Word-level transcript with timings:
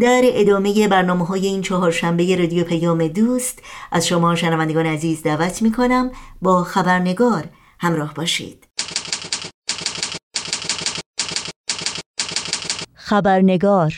در 0.00 0.20
ادامه 0.24 0.88
برنامه 0.88 1.26
های 1.26 1.46
این 1.46 1.62
چهارشنبه 1.62 2.36
رادیو 2.36 2.64
پیام 2.64 3.08
دوست 3.08 3.62
از 3.92 4.06
شما 4.06 4.34
شنوندگان 4.34 4.86
عزیز 4.86 5.22
دعوت 5.22 5.62
می 5.62 5.72
کنم 5.72 6.10
با 6.42 6.64
خبرنگار 6.64 7.44
همراه 7.80 8.14
باشید. 8.14 8.66
خبرنگار 12.94 13.92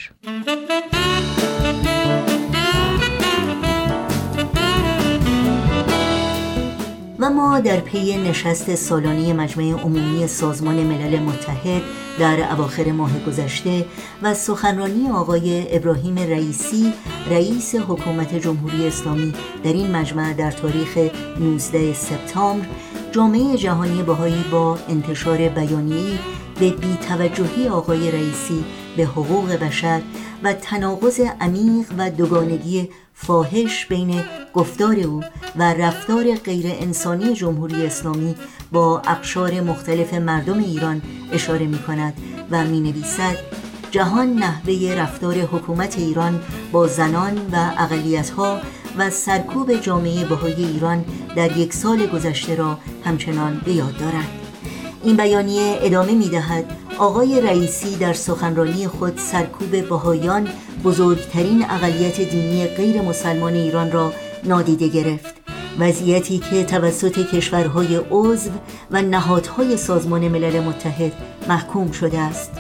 و 7.22 7.30
ما 7.30 7.60
در 7.60 7.80
پی 7.80 8.16
نشست 8.16 8.74
سالانه 8.74 9.32
مجمع 9.32 9.64
عمومی 9.64 10.26
سازمان 10.26 10.74
ملل 10.74 11.18
متحد 11.18 11.82
در 12.18 12.52
اواخر 12.52 12.92
ماه 12.92 13.10
گذشته 13.26 13.86
و 14.22 14.34
سخنرانی 14.34 15.10
آقای 15.10 15.76
ابراهیم 15.76 16.18
رئیسی 16.18 16.92
رئیس 17.30 17.74
حکومت 17.74 18.34
جمهوری 18.34 18.86
اسلامی 18.86 19.32
در 19.64 19.72
این 19.72 19.96
مجمع 19.96 20.32
در 20.32 20.50
تاریخ 20.50 20.98
19 21.40 21.94
سپتامبر 21.94 22.66
جامعه 23.12 23.56
جهانی 23.56 24.02
بهایی 24.02 24.44
با 24.52 24.78
انتشار 24.88 25.48
بیانیه‌ای 25.48 26.18
به 26.60 26.70
بیتوجهی 26.70 27.68
آقای 27.68 28.10
رئیسی 28.10 28.64
به 28.96 29.02
حقوق 29.02 29.52
بشر 29.52 30.02
و 30.42 30.52
تناقض 30.52 31.20
عمیق 31.40 31.86
و 31.98 32.10
دوگانگی 32.10 32.88
فاحش 33.14 33.86
بین 33.86 34.24
گفتار 34.54 34.96
او 34.96 35.22
و 35.56 35.74
رفتار 35.74 36.34
غیر 36.34 36.66
انسانی 36.68 37.34
جمهوری 37.34 37.86
اسلامی 37.86 38.34
با 38.72 38.98
اقشار 38.98 39.60
مختلف 39.60 40.14
مردم 40.14 40.58
ایران 40.58 41.02
اشاره 41.32 41.66
می 41.66 41.78
کند 41.78 42.14
و 42.50 42.64
می 42.64 42.80
نویسد 42.80 43.36
جهان 43.90 44.32
نحوه 44.34 44.94
رفتار 44.98 45.34
حکومت 45.34 45.98
ایران 45.98 46.40
با 46.72 46.86
زنان 46.86 47.38
و 47.52 47.70
اقلیتها 47.78 48.60
و 48.98 49.10
سرکوب 49.10 49.80
جامعه 49.80 50.24
بهای 50.24 50.64
ایران 50.64 51.04
در 51.36 51.56
یک 51.56 51.72
سال 51.72 52.06
گذشته 52.06 52.54
را 52.54 52.78
همچنان 53.04 53.60
به 53.64 53.72
یاد 53.72 53.96
دارد. 53.96 54.28
این 55.04 55.16
بیانیه 55.16 55.78
ادامه 55.82 56.12
می 56.12 56.28
دهد 56.28 56.64
آقای 56.98 57.40
رئیسی 57.40 57.96
در 57.96 58.12
سخنرانی 58.12 58.88
خود 58.88 59.18
سرکوب 59.18 59.88
بهایان 59.88 60.48
بزرگترین 60.84 61.64
اقلیت 61.70 62.20
دینی 62.20 62.66
غیر 62.66 63.02
مسلمان 63.02 63.54
ایران 63.54 63.92
را 63.92 64.12
نادیده 64.44 64.88
گرفت. 64.88 65.34
وضعیتی 65.78 66.38
که 66.38 66.64
توسط 66.64 67.18
کشورهای 67.18 68.00
عضو 68.10 68.50
و 68.90 69.02
نهادهای 69.02 69.76
سازمان 69.76 70.28
ملل 70.28 70.60
متحد 70.60 71.12
محکوم 71.48 71.90
شده 71.90 72.18
است. 72.18 72.50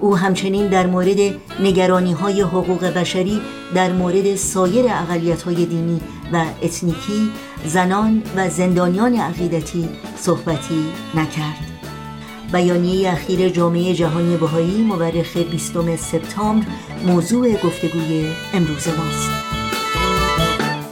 او 0.00 0.16
همچنین 0.16 0.68
در 0.68 0.86
مورد 0.86 1.18
نگرانی 1.60 2.12
های 2.12 2.40
حقوق 2.40 2.84
بشری 2.84 3.40
در 3.74 3.92
مورد 3.92 4.36
سایر 4.36 4.86
اقلیت 4.88 5.42
های 5.42 5.66
دینی 5.66 6.00
و 6.32 6.44
اتنیکی 6.62 7.30
زنان 7.66 8.22
و 8.36 8.48
زندانیان 8.48 9.14
عقیدتی 9.14 9.88
صحبتی 10.16 10.84
نکرد. 11.14 11.71
بیانیه 12.52 13.12
اخیر 13.12 13.48
جامعه 13.48 13.94
جهانی 13.94 14.36
بهایی 14.36 14.82
مورخ 14.82 15.36
20 15.36 15.96
سپتامبر 15.96 16.66
موضوع 17.06 17.52
گفتگوی 17.52 18.26
امروز 18.54 18.88
ماست. 18.88 19.30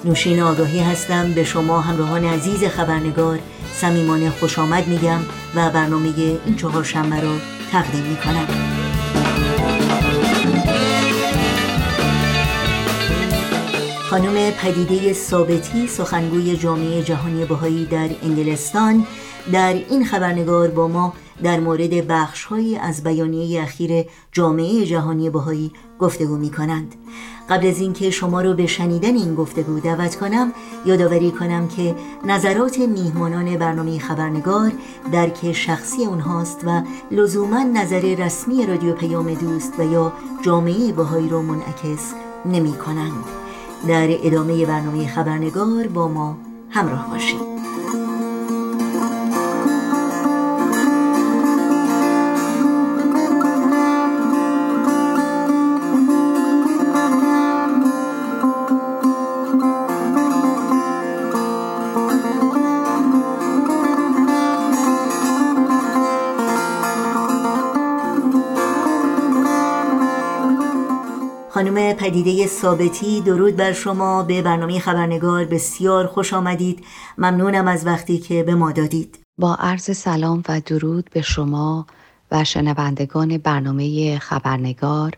نوشین 0.04 0.42
آگاهی 0.42 0.80
هستم 0.80 1.32
به 1.32 1.44
شما 1.44 1.80
همراهان 1.80 2.24
عزیز 2.24 2.64
خبرنگار 2.64 3.38
صمیمانه 3.72 4.30
خوش 4.30 4.58
آمد 4.58 4.88
میگم 4.88 5.20
و 5.54 5.70
برنامه 5.70 6.08
این 6.46 6.56
چهار 6.56 6.84
شنبه 6.84 7.20
را 7.20 7.32
تقدیم 7.72 8.04
می‌کنم. 8.04 8.46
خانم 14.10 14.50
پدیده 14.50 15.12
ثابتی 15.12 15.86
سخنگوی 15.86 16.56
جامعه 16.56 17.02
جهانی 17.02 17.44
بهایی 17.44 17.84
در 17.86 18.08
انگلستان 18.22 19.06
در 19.52 19.72
این 19.90 20.04
خبرنگار 20.04 20.68
با 20.68 20.88
ما 20.88 21.12
در 21.42 21.60
مورد 21.60 22.06
بخشهایی 22.06 22.76
از 22.76 23.02
بیانیه 23.02 23.62
اخیر 23.62 24.04
جامعه 24.32 24.86
جهانی 24.86 25.30
بهایی 25.30 25.72
گفتگو 25.98 26.36
می 26.36 26.50
کنند 26.50 26.94
قبل 27.50 27.66
از 27.66 27.80
اینکه 27.80 28.10
شما 28.10 28.42
رو 28.42 28.54
به 28.54 28.66
شنیدن 28.66 29.14
این 29.14 29.34
گفتگو 29.34 29.80
دعوت 29.80 30.16
کنم 30.16 30.52
یادآوری 30.86 31.30
کنم 31.30 31.68
که 31.68 31.94
نظرات 32.26 32.78
میهمانان 32.78 33.56
برنامه 33.56 33.98
خبرنگار 33.98 34.72
درک 35.12 35.52
شخصی 35.52 36.04
اونهاست 36.04 36.60
و 36.66 36.82
لزوما 37.10 37.62
نظر 37.62 38.00
رسمی 38.00 38.66
رادیو 38.66 38.92
پیام 38.92 39.34
دوست 39.34 39.72
و 39.78 39.92
یا 39.92 40.12
جامعه 40.42 40.92
بهایی 40.92 41.28
رو 41.28 41.42
منعکس 41.42 42.14
نمی 42.46 42.72
کنند 42.72 43.24
در 43.88 44.08
ادامه 44.26 44.66
برنامه 44.66 45.06
خبرنگار 45.06 45.86
با 45.86 46.08
ما 46.08 46.38
همراه 46.70 47.10
باشید. 47.10 47.49
پدیده 72.10 72.46
ثابتی 72.46 73.20
درود 73.20 73.56
بر 73.56 73.72
شما. 73.72 74.22
به 74.22 74.42
برنامه 74.42 74.78
خبرنگار 74.78 75.44
بسیار 75.44 76.06
خوش 76.06 76.34
آمدید. 76.34 76.84
ممنونم 77.18 77.68
از 77.68 77.86
وقتی 77.86 78.18
که 78.18 78.42
به 78.42 78.54
ما 78.54 78.72
دادید. 78.72 79.18
با 79.38 79.54
عرض 79.54 79.96
سلام 79.96 80.42
و 80.48 80.60
درود 80.60 81.10
به 81.12 81.22
شما 81.22 81.86
و 82.30 82.44
شنوندگان 82.44 83.38
برنامه 83.38 84.18
خبرنگار 84.18 85.12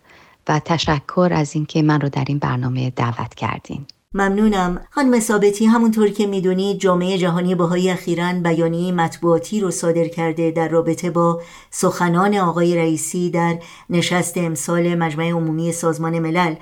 و 0.48 0.58
تشکر 0.58 1.30
از 1.32 1.54
اینکه 1.54 1.82
من 1.82 2.00
رو 2.00 2.08
در 2.08 2.24
این 2.28 2.38
برنامه 2.38 2.90
دعوت 2.90 3.34
کردین. 3.34 3.86
ممنونم. 4.14 4.80
خانم 4.90 5.20
ثابتی 5.20 5.66
همونطور 5.66 6.08
که 6.08 6.26
می‌دونید 6.26 6.78
جامعه 6.78 7.18
جهانی 7.18 7.54
بهایی 7.54 7.90
اخیرا 7.90 8.32
بیانیه 8.32 8.92
مطبوعاتی 8.92 9.60
رو 9.60 9.70
صادر 9.70 10.08
کرده 10.08 10.50
در 10.50 10.68
رابطه 10.68 11.10
با 11.10 11.40
سخنان 11.70 12.34
آقای 12.34 12.76
رئیسی 12.76 13.30
در 13.30 13.58
نشست 13.90 14.38
امسال 14.38 14.94
مجمع 14.94 15.30
عمومی 15.30 15.72
سازمان 15.72 16.18
ملل. 16.18 16.54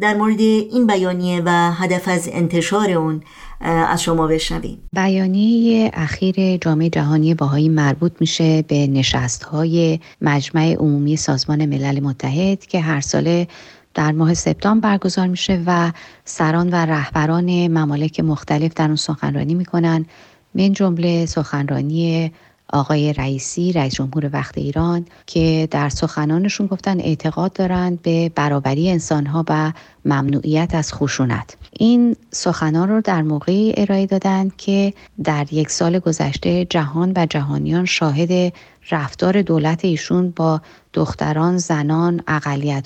در 0.00 0.14
مورد 0.14 0.40
این 0.40 0.86
بیانیه 0.86 1.42
و 1.44 1.72
هدف 1.72 2.08
از 2.08 2.28
انتشار 2.32 2.90
اون 2.90 3.22
از 3.60 4.02
شما 4.02 4.26
بشنویم. 4.26 4.78
بیانیه 4.92 5.90
اخیر 5.94 6.56
جامعه 6.56 6.90
جهانی 6.90 7.34
باهایی 7.34 7.68
مربوط 7.68 8.12
میشه 8.20 8.62
به 8.62 8.86
نشست 8.86 9.42
های 9.42 10.00
مجمع 10.20 10.74
عمومی 10.74 11.16
سازمان 11.16 11.66
ملل 11.66 12.00
متحد 12.00 12.66
که 12.66 12.80
هر 12.80 13.00
ساله 13.00 13.48
در 13.94 14.12
ماه 14.12 14.34
سپتامبر 14.34 14.90
برگزار 14.90 15.26
میشه 15.26 15.62
و 15.66 15.92
سران 16.24 16.70
و 16.70 16.74
رهبران 16.74 17.68
ممالک 17.68 18.20
مختلف 18.20 18.74
در 18.74 18.86
اون 18.86 18.96
سخنرانی 18.96 19.54
می‌کنن. 19.54 20.06
من 20.54 20.72
جمله 20.72 21.26
سخنرانی 21.26 22.32
آقای 22.72 23.12
رئیسی 23.12 23.72
رئیس 23.72 23.94
جمهور 23.94 24.30
وقت 24.32 24.58
ایران 24.58 25.04
که 25.26 25.68
در 25.70 25.88
سخنانشون 25.88 26.66
گفتن 26.66 27.00
اعتقاد 27.00 27.52
دارند 27.52 28.02
به 28.02 28.28
برابری 28.34 28.90
انسانها 28.90 29.44
و 29.48 29.72
ممنوعیت 30.04 30.74
از 30.74 30.92
خشونت 30.92 31.56
این 31.72 32.16
سخنان 32.30 32.88
رو 32.88 33.00
در 33.00 33.22
موقعی 33.22 33.74
ارائه 33.76 34.06
دادند 34.06 34.56
که 34.56 34.92
در 35.24 35.46
یک 35.52 35.70
سال 35.70 35.98
گذشته 35.98 36.64
جهان 36.64 37.12
و 37.16 37.26
جهانیان 37.30 37.84
شاهد 37.84 38.52
رفتار 38.90 39.42
دولت 39.42 39.84
ایشون 39.84 40.30
با 40.30 40.60
دختران، 40.92 41.58
زنان، 41.58 42.22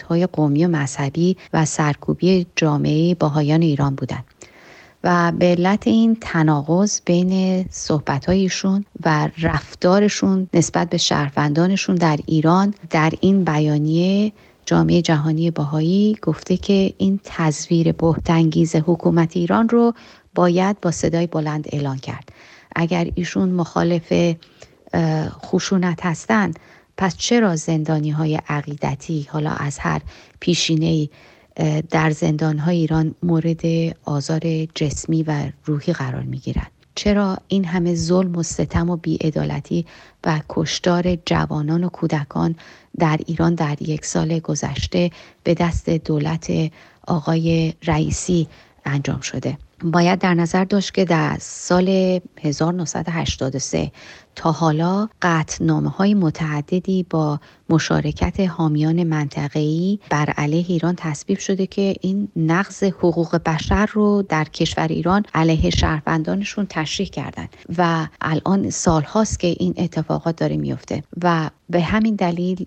های 0.08 0.26
قومی 0.26 0.64
و 0.64 0.68
مذهبی 0.68 1.36
و 1.52 1.64
سرکوبی 1.64 2.46
جامعه 2.56 3.14
باهایان 3.14 3.62
ایران 3.62 3.94
بودند. 3.94 4.24
و 5.04 5.32
به 5.38 5.46
علت 5.46 5.86
این 5.86 6.16
تناقض 6.20 7.00
بین 7.04 7.64
صحبتهایشون 7.70 8.84
و 9.04 9.28
رفتارشون 9.38 10.48
نسبت 10.54 10.90
به 10.90 10.98
شهروندانشون 10.98 11.94
در 11.94 12.18
ایران 12.26 12.74
در 12.90 13.12
این 13.20 13.44
بیانیه 13.44 14.32
جامعه 14.66 15.02
جهانی 15.02 15.50
باهایی 15.50 16.18
گفته 16.22 16.56
که 16.56 16.94
این 16.98 17.20
تزویر 17.24 17.92
بهتنگیز 17.92 18.76
حکومت 18.76 19.36
ایران 19.36 19.68
رو 19.68 19.94
باید 20.34 20.80
با 20.80 20.90
صدای 20.90 21.26
بلند 21.26 21.68
اعلان 21.72 21.98
کرد. 21.98 22.28
اگر 22.76 23.08
ایشون 23.14 23.48
مخالف 23.48 24.36
خشونت 25.44 26.06
هستند 26.06 26.58
پس 26.96 27.16
چرا 27.16 27.56
زندانی 27.56 28.10
های 28.10 28.40
عقیدتی 28.48 29.28
حالا 29.30 29.50
از 29.50 29.78
هر 29.78 30.00
پیشینه 30.40 31.08
در 31.90 32.10
زندان 32.10 32.58
های 32.58 32.76
ایران 32.76 33.14
مورد 33.22 33.62
آزار 34.04 34.40
جسمی 34.74 35.22
و 35.22 35.50
روحی 35.64 35.92
قرار 35.92 36.22
می 36.22 36.38
گیرند 36.38 36.70
چرا؟ 36.94 37.38
این 37.48 37.64
همه 37.64 37.94
ظلم 37.94 38.36
و 38.36 38.42
ستم 38.42 38.90
و 38.90 38.96
بیعدالتی 38.96 39.86
و 40.24 40.40
کشتار 40.48 41.16
جوانان 41.26 41.84
و 41.84 41.88
کودکان 41.88 42.56
در 42.98 43.20
ایران 43.26 43.54
در 43.54 43.76
یک 43.82 44.04
سال 44.04 44.38
گذشته 44.38 45.10
به 45.44 45.54
دست 45.54 45.90
دولت 45.90 46.52
آقای 47.06 47.74
رئیسی 47.84 48.48
انجام 48.84 49.20
شده. 49.20 49.58
باید 49.84 50.18
در 50.18 50.34
نظر 50.34 50.64
داشت 50.64 50.94
که 50.94 51.04
در 51.04 51.36
سال 51.40 52.20
1983 52.42 53.92
تا 54.36 54.52
حالا 54.52 55.08
قطنامه 55.22 55.90
های 55.90 56.14
متعددی 56.14 57.06
با 57.10 57.40
مشارکت 57.68 58.40
حامیان 58.40 59.04
منطقه‌ای 59.04 59.98
بر 60.10 60.30
علیه 60.36 60.64
ایران 60.68 60.94
تصویب 60.96 61.38
شده 61.38 61.66
که 61.66 61.94
این 62.00 62.28
نقض 62.36 62.82
حقوق 62.82 63.36
بشر 63.36 63.86
رو 63.86 64.22
در 64.28 64.44
کشور 64.44 64.86
ایران 64.86 65.24
علیه 65.34 65.70
شهروندانشون 65.70 66.66
تشریح 66.68 67.08
کردن 67.08 67.48
و 67.78 68.06
الان 68.20 68.70
سالهاست 68.70 69.40
که 69.40 69.56
این 69.58 69.74
اتفاقات 69.76 70.36
داره 70.36 70.56
میفته 70.56 71.02
و 71.22 71.50
به 71.70 71.80
همین 71.80 72.14
دلیل 72.14 72.66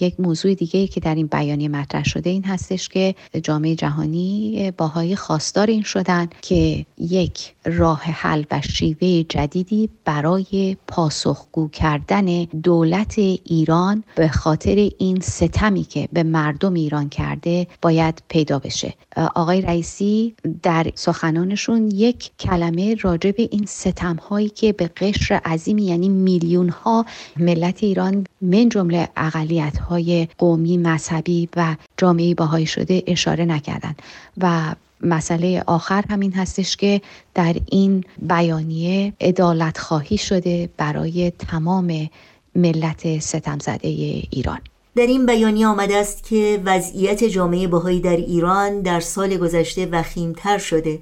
یک 0.00 0.20
موضوع 0.20 0.54
دیگه 0.54 0.86
که 0.86 1.00
در 1.00 1.14
این 1.14 1.26
بیانیه 1.26 1.68
مطرح 1.68 2.04
شده 2.04 2.30
این 2.30 2.44
هستش 2.44 2.88
که 2.88 3.14
جامعه 3.42 3.74
جهانی 3.74 4.72
باهای 4.76 5.16
خواستار 5.16 5.66
این 5.66 5.82
شدن 5.82 6.28
که 6.42 6.54
یک 6.98 7.54
راه 7.64 8.02
حل 8.02 8.44
و 8.50 8.60
شیوه 8.60 9.22
جدیدی 9.28 9.88
برای 10.04 10.76
پاسخگو 10.86 11.68
کردن 11.68 12.44
دولت 12.44 13.18
ایران 13.18 14.04
به 14.14 14.28
خاطر 14.28 14.90
این 14.98 15.20
ستمی 15.20 15.82
که 15.82 16.08
به 16.12 16.22
مردم 16.22 16.74
ایران 16.74 17.08
کرده 17.08 17.66
باید 17.82 18.22
پیدا 18.28 18.58
بشه. 18.58 18.94
آقای 19.34 19.60
رئیسی 19.60 20.34
در 20.62 20.86
سخنانشون 20.94 21.90
یک 21.90 22.30
کلمه 22.38 22.94
راجع 22.94 23.30
به 23.30 23.48
این 23.50 23.66
ستم 23.66 24.16
هایی 24.16 24.48
که 24.48 24.72
به 24.72 24.88
قشر 24.88 25.34
عظیمی 25.44 25.82
یعنی 25.82 26.08
میلیون 26.08 26.68
ها 26.68 27.06
ملت 27.36 27.82
ایران 27.82 28.26
من 28.40 28.68
جمله 28.68 29.08
اقلیت 29.16 29.78
های 29.78 30.28
قومی 30.38 30.76
مذهبی 30.76 31.48
و 31.56 31.76
جامعه 31.96 32.34
باهایی 32.34 32.66
شده 32.66 33.02
اشاره 33.06 33.44
نکردن. 33.44 33.94
و 34.38 34.74
مسئله 35.00 35.62
آخر 35.66 36.04
همین 36.10 36.32
هستش 36.32 36.76
که 36.76 37.00
در 37.34 37.56
این 37.70 38.04
بیانیه 38.22 39.12
ادالت 39.20 39.78
خواهی 39.78 40.18
شده 40.18 40.68
برای 40.76 41.32
تمام 41.38 42.10
ملت 42.54 43.18
ستم 43.18 43.58
زده 43.58 43.88
ایران. 44.30 44.58
در 44.96 45.06
این 45.06 45.26
بیانیه 45.26 45.66
آمده 45.66 45.96
است 45.96 46.24
که 46.24 46.60
وضعیت 46.64 47.24
جامعه 47.24 47.66
بهایی 47.66 48.00
در 48.00 48.16
ایران 48.16 48.80
در 48.80 49.00
سال 49.00 49.36
گذشته 49.36 49.86
وخیمتر 49.86 50.58
شده. 50.58 50.98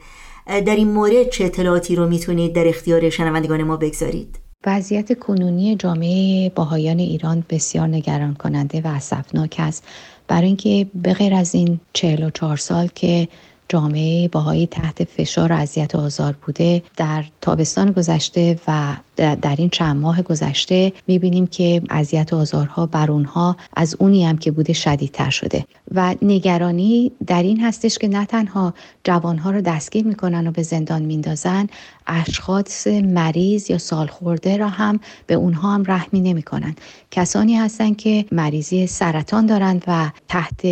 در 0.47 0.76
این 0.76 0.88
مورد 0.88 1.31
چه 1.31 1.44
اطلاعاتی 1.44 1.97
رو 1.97 2.08
می‌تونید 2.08 2.52
در 2.52 2.69
اختیار 2.69 3.11
شنوندگان 3.11 3.62
ما 3.62 3.76
بگذارید؟ 3.76 4.38
وضعیت 4.67 5.19
کنونی 5.19 5.76
جامعه 5.76 6.52
باهایان 6.55 6.99
ایران 6.99 7.44
بسیار 7.50 7.88
نگران 7.88 8.35
کننده 8.35 8.81
و 8.81 8.87
اسفناک 8.87 9.56
است. 9.58 9.85
برای 10.29 10.47
اینکه 10.47 10.87
به 10.94 11.14
غیر 11.14 11.35
از 11.35 11.55
این 11.55 11.81
44 11.93 12.56
سال 12.56 12.88
که 12.94 13.29
جامعه 13.75 14.29
باهایی 14.29 14.67
تحت 14.67 15.05
فشار 15.05 15.53
و 15.53 15.55
اذیت 15.56 15.94
و 15.94 15.99
آزار 15.99 16.35
بوده 16.47 16.82
در 16.97 17.25
تابستان 17.41 17.93
گذشته 17.93 18.59
و 18.69 18.97
در 19.17 19.55
این 19.59 19.71
چند 19.71 19.97
ماه 19.97 20.23
گذشته 20.23 20.93
می‌بینیم 21.06 21.47
که 21.47 21.82
اذیت 21.91 22.32
و 22.32 22.37
آزارها 22.37 22.87
بر 22.87 23.11
اونها 23.11 23.56
از 23.76 23.97
اونی 23.99 24.25
هم 24.25 24.38
که 24.38 24.50
بوده 24.50 24.73
شدیدتر 24.73 25.31
شده 25.31 25.65
و 25.94 26.15
نگرانی 26.23 27.12
در 27.26 27.43
این 27.43 27.61
هستش 27.61 27.99
که 27.99 28.09
نه 28.09 28.26
تنها 28.26 28.75
جوانها 29.05 29.50
رو 29.50 29.61
دستگیر 29.61 30.06
می‌کنن 30.06 30.47
و 30.47 30.50
به 30.50 30.62
زندان 30.62 31.03
میندازن 31.03 31.67
اشخاص 32.06 32.87
مریض 32.87 33.71
یا 33.71 33.79
سالخورده 33.79 34.56
را 34.56 34.69
هم 34.69 35.00
به 35.26 35.35
اونها 35.35 35.75
هم 35.75 35.85
رحمی 35.87 36.21
نمی‌کنن. 36.21 36.75
کسانی 37.11 37.56
هستند 37.56 37.97
که 37.97 38.25
مریضی 38.32 38.87
سرطان 38.87 39.47
دارند 39.47 39.85
و 39.87 40.11
تحت 40.29 40.62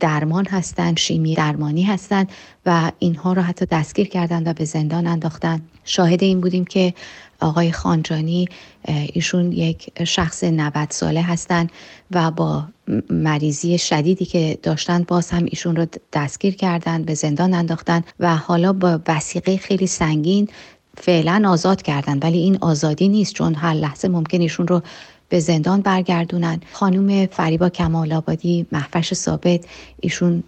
درمان 0.00 0.46
هستند 0.46 0.98
شیمی 0.98 1.34
درمانی 1.34 1.82
هستند 1.82 2.28
و 2.66 2.92
اینها 2.98 3.32
رو 3.32 3.42
حتی 3.42 3.66
دستگیر 3.66 4.08
کردند 4.08 4.46
و 4.48 4.52
به 4.52 4.64
زندان 4.64 5.06
انداختن 5.06 5.60
شاهد 5.84 6.22
این 6.22 6.40
بودیم 6.40 6.64
که 6.64 6.94
آقای 7.40 7.72
خانجانی 7.72 8.48
ایشون 9.12 9.52
یک 9.52 10.04
شخص 10.04 10.44
90 10.44 10.90
ساله 10.90 11.22
هستند 11.22 11.70
و 12.10 12.30
با 12.30 12.64
مریضی 13.10 13.78
شدیدی 13.78 14.24
که 14.24 14.58
داشتن 14.62 15.02
باز 15.02 15.30
هم 15.30 15.44
ایشون 15.44 15.76
رو 15.76 15.86
دستگیر 16.12 16.54
کردند 16.56 17.06
به 17.06 17.14
زندان 17.14 17.54
انداختن 17.54 18.02
و 18.20 18.36
حالا 18.36 18.72
با 18.72 19.00
وسیقه 19.08 19.56
خیلی 19.56 19.86
سنگین 19.86 20.48
فعلا 20.96 21.42
آزاد 21.46 21.82
کردن 21.82 22.18
ولی 22.18 22.38
این 22.38 22.58
آزادی 22.60 23.08
نیست 23.08 23.34
چون 23.34 23.54
هر 23.54 23.74
لحظه 23.74 24.08
ممکن 24.08 24.40
ایشون 24.40 24.68
رو 24.68 24.82
به 25.30 25.40
زندان 25.40 25.80
برگردونن. 25.80 26.60
خانوم 26.72 27.26
فریبا 27.26 27.68
کمال 27.68 28.12
آبادی 28.12 28.66
محفش 28.72 29.14
ثابت 29.14 29.64
ایشون 30.00 30.42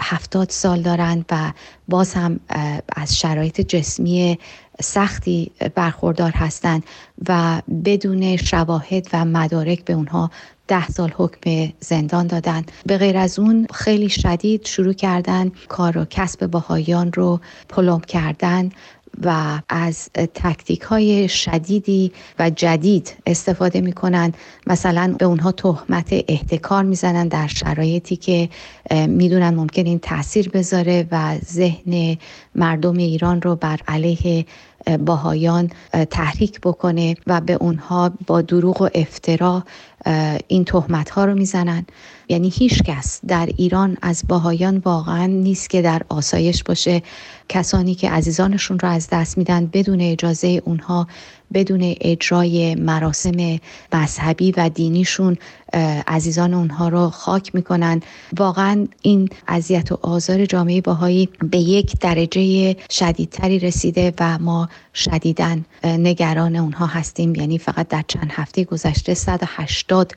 هفتاد 0.00 0.50
سال 0.50 0.82
دارند 0.82 1.24
و 1.30 1.52
باز 1.88 2.14
هم 2.14 2.40
از 2.96 3.18
شرایط 3.18 3.60
جسمی 3.60 4.38
سختی 4.80 5.50
برخوردار 5.74 6.30
هستند 6.30 6.82
و 7.28 7.62
بدون 7.84 8.36
شواهد 8.36 9.06
و 9.12 9.24
مدارک 9.24 9.84
به 9.84 9.92
اونها 9.92 10.30
ده 10.68 10.88
سال 10.88 11.12
حکم 11.16 11.72
زندان 11.80 12.26
دادن. 12.26 12.62
به 12.86 12.98
غیر 12.98 13.16
از 13.16 13.38
اون 13.38 13.66
خیلی 13.74 14.08
شدید 14.08 14.66
شروع 14.66 14.92
کردن 14.92 15.52
کار 15.68 15.98
و 15.98 16.04
کسب 16.10 16.46
باهایان 16.46 17.12
رو 17.12 17.40
پلم 17.68 18.00
کردن. 18.00 18.70
و 19.24 19.60
از 19.68 20.10
تکتیک 20.34 20.80
های 20.80 21.28
شدیدی 21.28 22.12
و 22.38 22.50
جدید 22.50 23.14
استفاده 23.26 23.80
می 23.80 23.92
کنند 23.92 24.36
مثلا 24.66 25.14
به 25.18 25.24
اونها 25.24 25.52
تهمت 25.52 26.08
احتکار 26.28 26.84
می‌زنن 26.84 27.28
در 27.28 27.46
شرایطی 27.46 28.16
که 28.16 28.48
می‌دونن 28.90 29.54
ممکن 29.54 29.86
این 29.86 29.98
تاثیر 29.98 30.48
بذاره 30.48 31.06
و 31.10 31.38
ذهن 31.38 32.16
مردم 32.54 32.96
ایران 32.96 33.42
رو 33.42 33.56
بر 33.56 33.80
علیه 33.88 34.46
باهایان 35.06 35.70
تحریک 36.10 36.60
بکنه 36.60 37.14
و 37.26 37.40
به 37.40 37.52
اونها 37.52 38.12
با 38.26 38.42
دروغ 38.42 38.82
و 38.82 38.88
افترا 38.94 39.64
این 40.48 40.64
تهمت 40.64 41.10
ها 41.10 41.24
رو 41.24 41.34
می‌زنن. 41.34 41.86
یعنی 42.28 42.48
هیچ 42.48 42.82
کس 42.82 43.20
در 43.28 43.48
ایران 43.56 43.96
از 44.02 44.24
باهایان 44.28 44.82
واقعا 44.84 45.26
نیست 45.26 45.70
که 45.70 45.82
در 45.82 46.02
آسایش 46.08 46.62
باشه. 46.64 47.02
کسانی 47.48 47.94
که 47.94 48.10
عزیزانشون 48.10 48.78
رو 48.78 48.88
از 48.88 49.08
دست 49.12 49.38
میدن 49.38 49.66
بدون 49.66 50.00
اجازه 50.00 50.62
اونها 50.64 51.06
بدون 51.54 51.94
اجرای 52.00 52.74
مراسم 52.74 53.58
مذهبی 53.92 54.52
و 54.56 54.68
دینیشون 54.68 55.36
عزیزان 56.06 56.54
اونها 56.54 56.88
رو 56.88 57.10
خاک 57.10 57.54
می‌کنن. 57.54 58.02
واقعا 58.36 58.86
این 59.02 59.28
اذیت 59.48 59.92
و 59.92 59.98
آزار 60.02 60.46
جامعه 60.46 60.80
باهایی 60.80 61.28
به 61.50 61.58
یک 61.58 61.98
درجه 62.00 62.76
شدیدتری 62.90 63.58
رسیده 63.58 64.12
و 64.20 64.38
ما 64.38 64.68
شدیدن 64.94 65.64
نگران 65.84 66.56
اونها 66.56 66.86
هستیم. 66.86 67.34
یعنی 67.34 67.58
فقط 67.58 67.88
در 67.88 68.04
چند 68.08 68.30
هفته 68.32 68.64
گذشته 68.64 69.14
180 69.14 70.12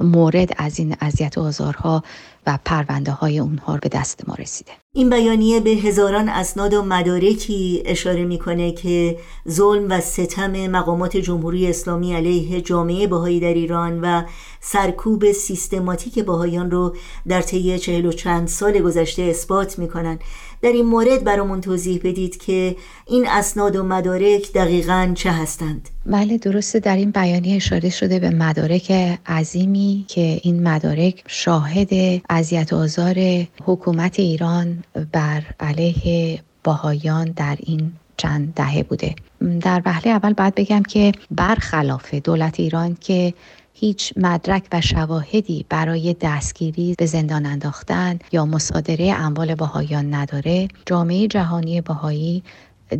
مورد 0.00 0.50
از 0.56 0.78
این 0.78 0.96
اذیت 1.00 1.38
و 1.38 1.40
آزارها 1.40 2.02
و 2.46 2.58
پرونده 2.64 3.12
های 3.12 3.38
اونها 3.38 3.76
به 3.76 3.88
دست 3.88 4.28
ما 4.28 4.34
رسیده. 4.34 4.72
این 4.92 5.10
بیانیه 5.10 5.60
به 5.60 5.70
هزاران 5.70 6.28
اسناد 6.28 6.74
و 6.74 6.82
مدارکی 6.82 7.82
اشاره 7.86 8.24
می‌کنه 8.24 8.72
که 8.72 9.18
ظلم 9.48 9.86
و 9.90 10.00
ستم 10.00 10.66
مقامات 10.66 11.16
جمهوری 11.16 11.66
اسلامی 11.66 12.14
علیه 12.14 12.60
جامعه 12.60 13.06
بهایی 13.06 13.40
در 13.40 13.54
ایران 13.54 14.00
و 14.00 14.22
سرکوب 14.60 15.32
سیستماتیک 15.32 16.18
بهایان 16.18 16.70
رو 16.70 16.96
در 17.28 17.42
طی 17.42 17.78
چهل 17.78 18.06
و 18.06 18.12
چند 18.12 18.48
سال 18.48 18.78
گذشته 18.78 19.22
اثبات 19.22 19.78
می‌کنن 19.78 20.18
در 20.62 20.72
این 20.72 20.86
مورد 20.86 21.24
برامون 21.24 21.60
توضیح 21.60 22.00
بدید 22.04 22.36
که 22.36 22.76
این 23.06 23.28
اسناد 23.28 23.76
و 23.76 23.82
مدارک 23.82 24.52
دقیقا 24.52 25.12
چه 25.14 25.30
هستند. 25.30 25.88
بله 26.06 26.38
درسته. 26.38 26.80
در 26.80 26.96
این 26.96 27.10
بیانیه 27.10 27.56
اشاره 27.56 27.90
شده 27.90 28.18
به 28.18 28.30
مدارک 28.30 28.90
عظیمی 29.26 30.04
که 30.08 30.40
این 30.42 30.68
مدارک 30.68 31.24
شاهد 31.26 32.22
اذیت 32.30 32.72
آزار 32.72 33.16
حکومت 33.64 34.20
ایران 34.20 34.84
بر 35.12 35.42
علیه 35.60 36.40
باهایان 36.64 37.24
در 37.36 37.56
این 37.60 37.92
چند 38.16 38.54
دهه 38.54 38.82
بوده. 38.82 39.14
در 39.60 39.82
وهله 39.84 40.12
اول 40.12 40.32
باید 40.32 40.54
بگم 40.54 40.82
که 40.82 41.12
برخلاف 41.30 42.14
دولت 42.14 42.60
ایران 42.60 42.96
که 43.00 43.34
هیچ 43.78 44.12
مدرک 44.16 44.68
و 44.72 44.80
شواهدی 44.80 45.66
برای 45.68 46.16
دستگیری 46.20 46.94
به 46.98 47.06
زندان 47.06 47.46
انداختن 47.46 48.18
یا 48.32 48.46
مصادره 48.46 49.14
اموال 49.18 49.54
باهایان 49.54 50.14
نداره. 50.14 50.68
جامعه 50.86 51.28
جهانی 51.28 51.80
باهایی 51.80 52.42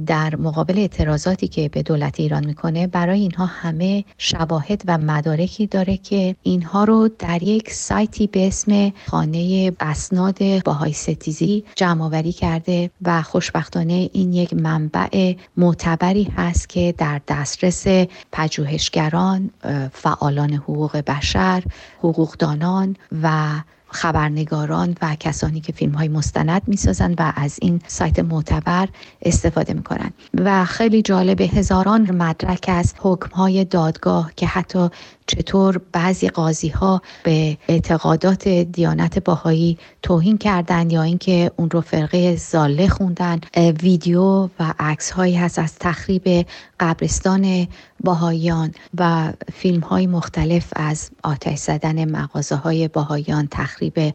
در 0.07 0.37
مقابل 0.37 0.79
اعتراضاتی 0.79 1.49
که 1.49 1.69
به 1.69 1.83
دولت 1.83 2.21
ایران 2.21 2.47
می‌کنه 2.47 2.87
برای 2.87 3.21
اینها 3.21 3.47
همه 3.47 4.05
شواهد 4.19 4.83
و 4.87 4.99
مدارکی 4.99 5.67
داره 5.67 5.97
که 5.97 6.37
اینها 6.43 6.85
رو 6.85 7.09
در 7.19 7.43
یک 7.43 7.73
سایتی 7.73 8.27
به 8.27 8.47
اسم 8.47 8.93
خانه 9.07 9.73
اسناد 9.81 10.63
باهای 10.65 10.93
ستیزی 10.93 11.65
جمع 11.77 12.05
آوری 12.05 12.33
کرده 12.33 12.91
و 13.03 13.23
خوشبختانه 13.23 14.11
این 14.13 14.33
یک 14.33 14.55
منبع 14.55 15.35
معتبری 15.57 16.33
هست 16.37 16.69
که 16.69 16.95
در 16.99 17.21
دسترس 17.29 17.87
پژوهشگران 18.33 19.51
فعالان 19.93 20.53
حقوق 20.53 20.97
بشر 20.97 21.63
حقوقدانان 21.99 22.97
و 23.23 23.53
خبرنگاران 23.89 24.97
و 25.03 25.17
کسانی 25.21 25.61
که 25.61 25.73
فیلم 25.73 25.93
های 25.93 26.09
مستند 26.09 26.63
می‌سازند 26.67 27.15
و 27.19 27.33
از 27.37 27.59
این 27.63 27.81
سایت 27.87 28.19
معتبر 28.19 28.89
استفاده 29.23 29.75
می‌کنند. 29.75 30.15
و 30.35 30.65
خیلی 30.65 31.03
جالب 31.03 31.41
هزاران 31.41 32.11
مدرک 32.11 32.65
از 32.69 32.95
حکم 32.99 33.31
های 33.31 33.65
دادگاه 33.65 34.33
که 34.37 34.47
حتی 34.47 34.89
چطور 35.27 35.81
بعضی 35.93 36.29
قاضی 36.29 36.69
ها 36.69 37.03
به 37.23 37.59
اعتقادات 37.69 38.49
دیانت 38.49 39.19
باهایی 39.19 39.79
توهین 40.03 40.39
کردند 40.39 40.93
یا 40.93 41.03
اینکه 41.03 41.51
اون 41.57 41.71
رو 41.71 41.81
فرقه 41.81 42.37
زاله 42.37 42.89
خوندن. 42.89 43.41
ویدیو 43.83 44.45
و 44.45 44.75
عکس 44.79 45.11
هایی 45.11 45.35
هست 45.37 45.59
از 45.59 45.75
تخریب 45.79 46.47
قبرستان 46.81 47.69
باهایان 48.05 48.75
و 48.99 49.33
فیلم 49.53 49.81
های 49.81 50.07
مختلف 50.07 50.73
از 50.77 51.11
آتش 51.23 51.59
زدن 51.59 52.11
مغازه 52.11 52.57
های 52.57 52.89
باهایان 52.89 53.49
تخریب 53.51 54.15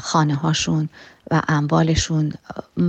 خانه 0.00 0.34
هاشون 0.34 0.88
و 1.30 1.42
اموالشون 1.48 2.32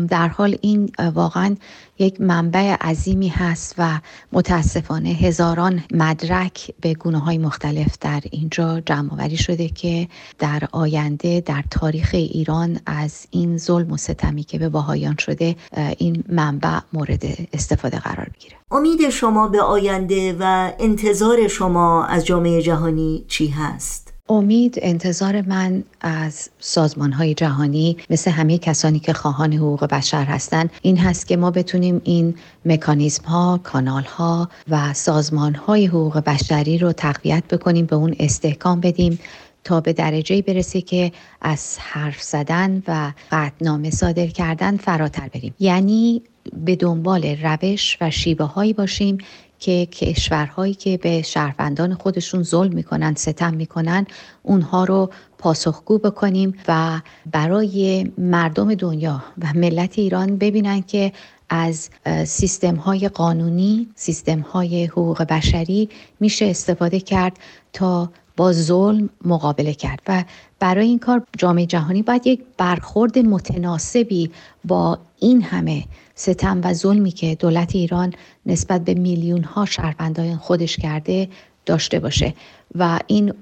در 0.10 0.28
حال 0.28 0.58
این 0.62 0.92
واقعا 1.14 1.56
یک 2.00 2.22
منبع 2.22 2.76
عظیمی 2.82 3.28
هست 3.28 3.76
و 3.78 4.00
متاسفانه 4.32 5.10
هزاران 5.10 5.84
مدرک 5.92 6.72
به 6.82 6.94
گونه 6.94 7.20
های 7.20 7.38
مختلف 7.38 7.98
در 8.02 8.22
اینجا 8.32 8.80
جمع 8.80 9.14
آوری 9.14 9.38
شده 9.38 9.70
که 9.70 10.08
در 10.40 10.64
آینده 10.72 11.42
در 11.42 11.64
تاریخ 11.72 12.10
ایران 12.14 12.80
از 12.86 13.28
این 13.32 13.58
ظلم 13.58 13.92
و 13.92 13.98
ستمی 13.98 14.44
که 14.44 14.60
به 14.60 14.70
باهایان 14.70 15.16
شده 15.20 15.56
این 15.98 16.24
منبع 16.30 16.80
مورد 16.94 17.24
استفاده 17.54 18.00
قرار 18.00 18.30
بگیره 18.36 18.56
امید 18.72 19.10
شما 19.10 19.48
به 19.48 19.62
آینده 19.62 20.36
و 20.40 20.72
انتظار 20.80 21.48
شما 21.48 22.06
از 22.06 22.26
جامعه 22.26 22.62
جهانی 22.62 23.26
چی 23.28 23.48
هست؟ 23.48 24.03
امید 24.30 24.80
انتظار 24.82 25.42
من 25.42 25.84
از 26.02 26.50
سازمان 26.60 27.12
های 27.12 27.34
جهانی 27.34 27.98
مثل 28.10 28.32
همه 28.32 28.58
کسانی 28.58 29.00
که 29.00 29.14
خواهان 29.14 29.54
حقوق 29.54 29.86
بشر 29.86 30.24
هستند 30.24 30.70
این 30.82 30.98
هست 30.98 31.28
که 31.28 31.38
ما 31.38 31.52
بتونیم 31.52 32.02
این 32.04 32.36
مکانیزم 32.66 33.26
ها، 33.26 33.60
کانال 33.64 34.04
ها 34.04 34.50
و 34.70 34.94
سازمان 34.94 35.56
های 35.56 35.86
حقوق 35.86 36.18
بشری 36.18 36.78
رو 36.78 36.92
تقویت 36.92 37.44
بکنیم 37.52 37.86
به 37.86 37.96
اون 37.96 38.16
استحکام 38.20 38.80
بدیم 38.80 39.20
تا 39.64 39.82
به 39.82 39.94
درجه 39.94 40.42
برسه 40.42 40.82
که 40.82 41.12
از 41.42 41.78
حرف 41.80 42.22
زدن 42.22 42.84
و 42.88 43.14
قطنامه 43.32 43.90
صادر 43.90 44.28
کردن 44.28 44.78
فراتر 44.78 45.30
بریم. 45.34 45.56
یعنی 45.60 46.22
به 46.66 46.76
دنبال 46.76 47.26
روش 47.26 47.98
و 48.02 48.12
شیوه 48.12 48.46
هایی 48.46 48.74
باشیم 48.74 49.18
که 49.64 49.86
کشورهایی 49.86 50.74
که 50.74 50.98
به 50.98 51.22
شهروندان 51.22 51.94
خودشون 51.94 52.44
ظلم 52.44 52.74
می‌کنن 52.74 53.16
ستم 53.16 53.54
می‌کنن 53.54 54.06
اونها 54.44 54.84
رو 54.84 55.10
پاسخگو 55.38 55.98
بکنیم 55.98 56.54
و 56.68 57.02
برای 57.32 58.12
مردم 58.18 58.76
دنیا 58.76 59.24
و 59.42 59.48
ملت 59.56 60.00
ایران 60.00 60.38
ببینن 60.38 60.82
که 60.82 61.12
از 61.50 61.90
سیستم 62.26 62.76
های 62.76 63.10
قانونی 63.10 63.88
سیستم 63.96 64.40
های 64.40 64.86
حقوق 64.86 65.24
بشری 65.24 65.90
میشه 66.20 66.46
استفاده 66.46 67.00
کرد 67.00 67.40
تا 67.74 68.10
با 68.38 68.54
ظلم 68.54 69.10
مقابله 69.26 69.74
کرد. 69.74 70.00
و 70.08 70.24
برای 70.60 70.88
این 70.88 71.00
کار 71.00 71.24
جامعه 71.38 71.66
جهانی 71.66 72.02
باید 72.02 72.28
یک 72.28 72.42
برخورد 72.58 73.20
متناسبی 73.20 74.32
با 74.66 75.00
این 75.20 75.42
همه 75.42 75.84
ستم 76.16 76.62
و 76.64 76.74
ظلمی 76.74 77.12
که 77.12 77.36
دولت 77.36 77.76
ایران 77.76 78.14
نسبت 78.46 78.84
به 78.84 78.94
میلیون 78.94 79.44
ها 79.44 79.66
شهروندان 79.66 80.36
خودش 80.38 80.78
کرده 80.78 81.30
داشته 81.66 82.00
باشه 82.00 82.34
و 82.76 83.00
این 83.08 83.34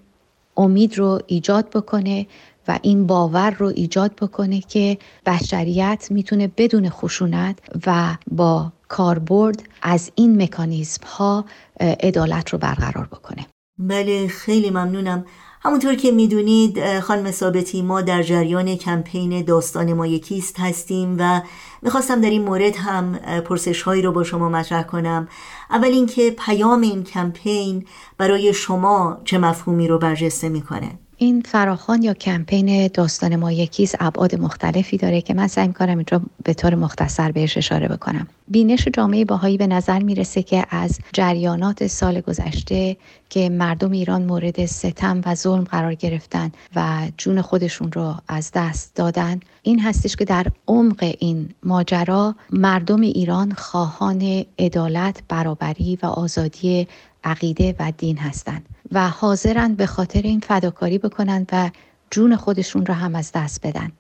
امید 0.58 0.98
رو 0.98 1.20
ایجاد 1.28 1.70
بکنه 1.70 2.28
و 2.68 2.80
این 2.82 3.08
باور 3.08 3.50
رو 3.52 3.68
ایجاد 3.68 4.16
بکنه 4.16 4.60
که 4.60 4.98
بشریت 5.26 6.08
می‌تونه 6.10 6.52
بدون 6.58 6.90
خشونت 6.90 7.60
و 7.88 8.18
با 8.32 8.72
کاربرد 8.88 9.64
از 9.82 10.12
این 10.16 10.42
مکانیزم 10.42 11.04
ها 11.06 11.46
عدالت 11.80 12.50
رو 12.50 12.58
برقرار 12.58 13.06
بکنه. 13.06 13.46
بله 13.80 14.28
خیلی 14.28 14.70
ممنونم. 14.70 15.26
همونطور 15.64 15.96
که 15.96 16.12
می‌دونید 16.12 17.00
خانم 17.00 17.32
ثابتی 17.32 17.82
ما 17.82 18.02
در 18.02 18.24
جریان 18.24 18.76
کمپین 18.76 19.42
داستان 19.46 19.94
ما 19.94 20.08
یکیست 20.08 20.60
هستیم 20.60 21.16
و 21.20 21.42
می‌خواستم 21.82 22.22
در 22.22 22.30
این 22.30 22.42
مورد 22.42 22.76
هم 22.76 23.16
پرسش 23.46 23.82
هایی 23.82 24.02
رو 24.02 24.12
با 24.12 24.24
شما 24.24 24.50
مطرح 24.50 24.84
کنم. 24.84 25.28
اول 25.70 25.88
اینکه 25.88 26.36
پیام 26.46 26.82
این 26.82 27.04
کمپین 27.04 27.86
برای 28.18 28.54
شما 28.54 29.22
چه 29.26 29.38
مفهومی 29.38 29.88
رو 29.88 29.98
برجسته 29.98 30.50
می‌کنه؟ 30.50 31.00
این 31.22 31.42
فراخان 31.42 32.04
یا 32.04 32.14
کمپین 32.14 32.88
داستان 32.88 33.36
ما 33.36 33.52
یکیز 33.52 33.96
ابعاد 34.00 34.36
مختلفی 34.36 34.98
داره 34.98 35.22
که 35.22 35.34
من 35.34 35.48
سعی 35.48 35.68
می‌کنم 35.68 35.98
اینجا 35.98 36.22
به 36.44 36.54
طور 36.54 36.76
مختصر 36.76 37.32
بهش 37.32 37.58
اشاره 37.58 37.88
بکنم. 37.88 38.28
بینش 38.48 38.88
جامعه 38.94 39.26
باهایی 39.26 39.58
به 39.58 39.68
نظر 39.68 40.00
می‌رسه 40.00 40.44
که 40.44 40.66
از 40.70 41.00
جریانات 41.14 41.88
سال 41.88 42.22
گذشته 42.22 42.98
که 43.30 43.50
مردم 43.50 43.92
ایران 43.92 44.22
مورد 44.22 44.66
ستم 44.66 45.22
و 45.26 45.36
ظلم 45.36 45.64
قرار 45.64 45.94
گرفتن 45.94 46.52
و 46.76 47.12
جون 47.18 47.42
خودشون 47.42 47.92
رو 47.92 48.16
از 48.28 48.52
دست 48.54 48.96
دادن 48.96 49.40
این 49.64 49.80
هستش 49.80 50.16
که 50.16 50.26
در 50.26 50.48
عمق 50.68 51.16
این 51.20 51.50
ماجرا 51.64 52.36
مردم 52.52 53.02
ایران 53.02 53.52
خواهان 53.52 54.46
عدالت 54.60 55.24
برابری 55.30 56.00
و 56.04 56.06
آزادی 56.06 56.88
عقیده 57.24 57.76
و 57.80 57.92
دین 57.98 58.18
هستند. 58.18 58.66
و 58.92 59.10
حاضرند 59.10 59.78
به 59.78 59.86
خاطر 59.86 60.22
این 60.22 60.40
فداکاری 60.40 60.98
بکنند 60.98 61.50
و 61.52 61.72
جون 62.12 62.36
خودشون 62.36 62.86
رو 62.86 62.94
هم 62.94 63.16
از 63.16 63.32
دست 63.36 63.68
بدن. 63.68 63.92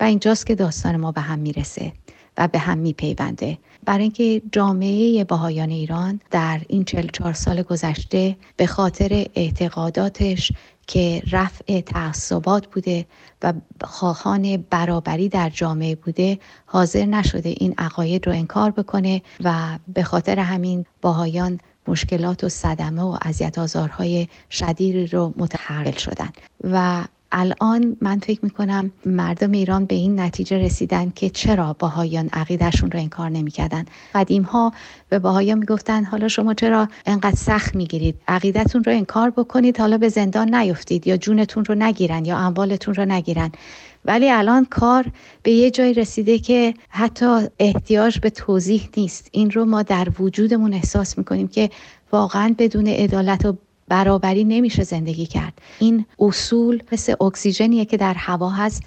و 0.00 0.04
اینجاست 0.04 0.46
که 0.46 0.54
داستان 0.54 0.96
ما 0.96 1.12
به 1.12 1.20
هم 1.20 1.38
می‌رسه 1.38 1.92
و 2.38 2.48
به 2.48 2.58
هم 2.58 2.78
میپیونده. 2.78 3.58
برای 3.84 4.02
اینکه 4.02 4.42
جامعه 4.52 5.24
باهایان 5.24 5.70
ایران 5.70 6.20
در 6.30 6.60
این 6.68 6.84
44 6.84 7.32
سال 7.32 7.62
گذشته 7.62 8.36
به 8.56 8.66
خاطر 8.66 9.26
اعتقاداتش 9.34 10.52
که 10.86 11.22
رفع 11.32 11.80
تعصبات 11.80 12.66
بوده 12.66 13.06
و 13.42 13.52
خواهان 13.84 14.56
برابری 14.56 15.28
در 15.28 15.50
جامعه 15.50 15.94
بوده 15.94 16.38
حاضر 16.66 17.04
نشده 17.04 17.48
این 17.48 17.74
عقاید 17.78 18.26
رو 18.26 18.32
انکار 18.32 18.70
بکنه 18.70 19.22
و 19.44 19.78
به 19.94 20.02
خاطر 20.02 20.38
همین 20.38 20.86
باهایان 21.02 21.60
مشکلات 21.88 22.44
و 22.44 22.48
صدمه 22.48 23.02
و 23.02 23.16
اذیت 23.22 23.58
آزارهای 23.58 24.28
شدیدی 24.50 25.06
رو 25.06 25.34
متحول 25.36 25.92
شدن. 25.92 26.28
و 26.64 27.04
الان 27.34 27.96
من 28.00 28.18
فکر 28.18 28.40
می‌کنم 28.42 28.92
مردم 29.06 29.52
ایران 29.52 29.84
به 29.84 29.94
این 29.94 30.20
نتیجه 30.20 30.58
رسیدن 30.58 31.10
که 31.10 31.30
چرا 31.30 31.76
باهایان 31.78 32.28
عقیدهشون 32.32 32.90
رو 32.90 33.00
انکار 33.00 33.30
نمی‌کردن. 33.30 33.84
قدیم 34.14 34.42
ها 34.42 34.72
به 35.08 35.18
باهایان 35.18 35.58
می‌گفتن 35.58 36.04
حالا 36.04 36.28
شما 36.28 36.54
چرا 36.54 36.88
انقدر 37.06 37.36
سخت 37.36 37.74
می‌گیرید؟ 37.74 38.14
عقیدتون 38.28 38.84
رو 38.84 38.92
انکار 38.92 39.30
بکنید 39.30 39.80
حالا 39.80 39.98
به 39.98 40.08
زندان 40.08 40.54
نیفتید 40.54 41.06
یا 41.06 41.16
جونتون 41.16 41.64
رو 41.64 41.74
نگیرن 41.74 42.24
یا 42.24 42.38
اموالتون 42.38 42.94
رو 42.94 43.04
نگیرن. 43.04 43.52
ولی 44.04 44.30
الان 44.30 44.64
کار 44.64 45.06
به 45.42 45.50
یه 45.50 45.70
جای 45.70 45.94
رسیده 45.94 46.38
که 46.38 46.74
حتی 46.88 47.46
احتیاج 47.58 48.18
به 48.18 48.30
توضیح 48.30 48.88
نیست. 48.96 49.28
این 49.32 49.50
رو 49.50 49.64
ما 49.64 49.82
در 49.82 50.08
وجودمون 50.18 50.74
احساس 50.74 51.18
می‌کنیم 51.18 51.48
که 51.48 51.70
واقعا 52.12 52.54
بدون 52.58 52.86
عدالت 52.86 53.44
و 53.44 53.56
برابری 53.88 54.44
نمیشه 54.44 54.82
زندگی 54.82 55.26
کرد. 55.26 55.52
این 55.78 56.04
اصول 56.18 56.82
مثل 56.92 57.14
اکسیژنیه 57.20 57.84
که 57.84 57.96
در 57.96 58.14
هوا 58.14 58.50
هست 58.50 58.82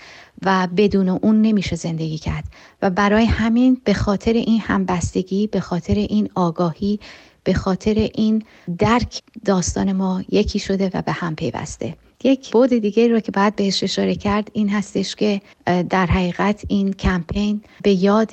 و 0.45 0.67
بدون 0.77 1.09
اون 1.09 1.41
نمیشه 1.41 1.75
زندگی 1.75 2.17
کرد. 2.17 2.43
و 2.81 2.89
برای 2.89 3.25
همین 3.25 3.81
به 3.83 3.93
خاطر 3.93 4.33
این 4.33 4.61
همبستگی 4.61 5.47
به 5.47 5.59
خاطر 5.59 5.93
این 5.93 6.29
آگاهی 6.35 6.99
به 7.43 7.53
خاطر 7.53 8.09
این 8.13 8.43
درک 8.77 9.21
داستان 9.45 9.91
ما 9.91 10.23
یکی 10.29 10.59
شده 10.59 10.91
و 10.93 11.01
به 11.01 11.11
هم 11.11 11.35
پیوسته. 11.35 11.95
یک 12.25 12.51
بود 12.51 12.69
دیگه 12.69 13.07
رو 13.07 13.19
که 13.19 13.31
باید 13.31 13.55
بهش 13.55 13.83
اشاره 13.83 14.15
کرد 14.15 14.49
این 14.53 14.69
هستش 14.69 15.15
که 15.15 15.41
در 15.89 16.05
حقیقت 16.05 16.61
این 16.67 16.93
کمپین 16.93 17.61
به 17.83 17.91
یاد 17.91 18.29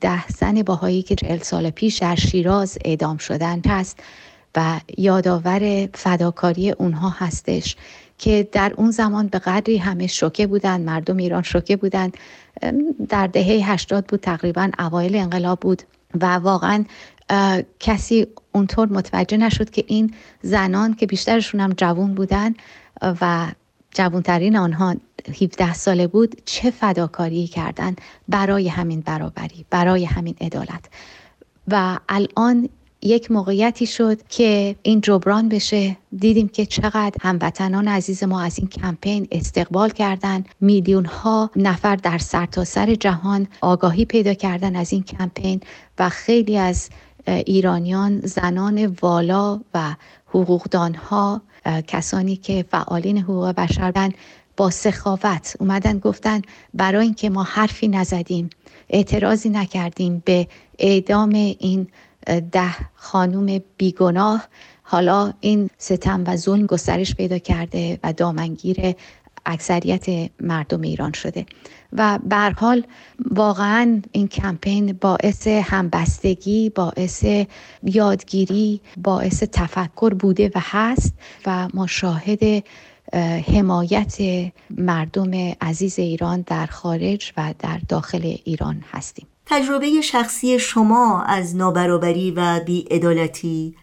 ده 0.00 0.28
زن 0.28 0.62
باهایی 0.62 1.02
که 1.02 1.14
چهل 1.14 1.38
سال 1.38 1.70
پیش 1.70 1.98
در 1.98 2.14
شیراز 2.14 2.78
اعدام 2.84 3.16
شدن 3.16 3.60
هست 3.66 4.00
و 4.56 4.80
یادآور 4.98 5.88
فداکاری 5.94 6.70
اونها 6.70 7.08
هستش 7.08 7.76
که 8.18 8.48
در 8.52 8.72
اون 8.76 8.90
زمان 8.90 9.26
به 9.26 9.38
قدری 9.38 9.76
همه 9.76 10.06
شوکه 10.06 10.46
بودن 10.46 10.80
مردم 10.80 11.16
ایران 11.16 11.42
شوکه 11.42 11.76
بودن. 11.76 12.10
در 13.08 13.26
دهه 13.26 13.72
80 13.72 14.06
بود 14.06 14.20
تقریبا 14.20 14.70
اوایل 14.78 15.16
انقلاب 15.16 15.60
بود 15.60 15.82
و 16.20 16.36
واقعا 16.36 16.84
کسی 17.80 18.26
اونطور 18.52 18.88
متوجه 18.88 19.36
نشد 19.36 19.70
که 19.70 19.84
این 19.86 20.14
زنان 20.42 20.94
که 20.94 21.06
بیشترشون 21.06 21.60
هم 21.60 21.72
جوون 21.72 22.14
بودن 22.14 22.54
و 23.02 23.52
جوانترین 23.90 24.56
آنها 24.56 24.94
17 25.42 25.74
ساله 25.74 26.06
بود 26.06 26.42
چه 26.44 26.70
فداکاری 26.70 27.46
کردن 27.46 27.96
برای 28.28 28.68
همین 28.68 29.00
برابری 29.00 29.64
برای 29.70 30.04
همین 30.04 30.34
عدالت. 30.40 30.84
و 31.68 31.98
الان 32.08 32.68
یک 33.02 33.30
موقعیتی 33.30 33.86
شد 33.86 34.22
که 34.28 34.76
این 34.82 35.00
جبران 35.00 35.48
بشه. 35.48 35.96
دیدیم 36.18 36.48
که 36.48 36.66
چقدر 36.66 37.12
هموطنان 37.20 37.88
عزیز 37.88 38.24
ما 38.24 38.40
از 38.40 38.58
این 38.58 38.68
کمپین 38.68 39.28
استقبال 39.30 39.90
کردن 39.90 40.44
میلیون 40.60 41.04
ها 41.04 41.50
نفر 41.56 41.96
در 41.96 42.18
سرتاسر 42.18 42.86
سر 42.86 42.94
جهان 42.94 43.46
آگاهی 43.60 44.04
پیدا 44.04 44.34
کردن 44.34 44.76
از 44.76 44.92
این 44.92 45.02
کمپین 45.02 45.60
و 45.98 46.08
خیلی 46.08 46.58
از 46.58 46.90
ایرانیان 47.26 48.20
زنان 48.20 48.86
والا 49.02 49.60
و 49.74 49.94
حقوقدان 50.26 50.94
ها 50.94 51.42
کسانی 51.86 52.36
که 52.36 52.64
فعالین 52.70 53.18
حقوق 53.18 53.48
بشر 53.48 54.12
با 54.56 54.70
سخاوت 54.70 55.56
اومدن 55.60 55.98
گفتن 55.98 56.42
برای 56.74 57.04
اینکه 57.04 57.30
ما 57.30 57.42
حرفی 57.42 57.88
نزدیم 57.88 58.50
اعتراضی 58.90 59.48
نکردیم 59.48 60.22
به 60.24 60.48
اعدام 60.78 61.28
این 61.34 61.86
ده 62.52 62.74
خانوم 62.94 63.60
بیگناه. 63.76 64.48
حالا 64.82 65.32
این 65.40 65.70
ستم 65.78 66.24
و 66.26 66.36
ظلم 66.36 66.66
گسترش 66.66 67.14
پیدا 67.14 67.38
کرده 67.38 67.98
و 68.04 68.12
دامنگیر 68.12 68.94
اکثریت 69.46 70.30
مردم 70.40 70.80
ایران 70.80 71.12
شده. 71.12 71.46
و 71.92 72.18
بر 72.22 72.50
حال 72.50 72.84
واقعا 73.30 74.02
این 74.12 74.28
کمپین 74.28 74.92
باعث 74.92 75.46
همبستگی 75.46 76.70
باعث 76.70 77.24
یادگیری 77.82 78.80
باعث 78.96 79.42
تفکر 79.42 80.14
بوده 80.14 80.50
و 80.54 80.60
هست 80.62 81.14
و 81.46 81.68
ما 81.74 81.86
شاهد 81.86 82.64
حمایت 83.56 84.16
مردم 84.70 85.30
عزیز 85.60 85.98
ایران 85.98 86.44
در 86.46 86.66
خارج 86.66 87.32
و 87.36 87.54
در 87.58 87.80
داخل 87.88 88.36
ایران 88.44 88.84
هستیم. 88.92 89.26
تجربه 89.46 90.00
شخصی 90.00 90.58
شما 90.58 91.22
از 91.22 91.56
نابرابری 91.56 92.30
و 92.30 92.60
بیعدالتی 92.66 93.74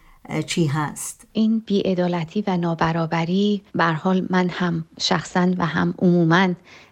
چی 0.47 0.65
هست؟ 0.65 1.27
این 1.33 1.63
بیعدالتی 1.65 2.43
و 2.47 2.57
نابرابری 2.57 3.61
بر 3.75 3.93
حال 3.93 4.27
من 4.29 4.49
هم 4.49 4.85
شخصا 4.99 5.51
و 5.57 5.65
هم 5.65 5.93
عموما 5.99 6.47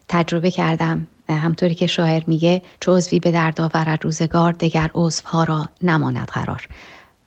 تجربه 0.08 0.52
کردم 0.52 1.08
همطوری 1.30 1.76
که 1.76 1.88
شاعر 1.88 2.24
میگه 2.28 2.62
چو 2.80 2.96
عضوی 2.96 3.20
به 3.20 3.32
درد 3.32 3.62
آورد 3.62 4.04
روزگار 4.04 4.52
دگر 4.52 4.92
عضوها 4.96 5.44
را 5.44 5.66
نماند 5.82 6.28
قرار 6.28 6.68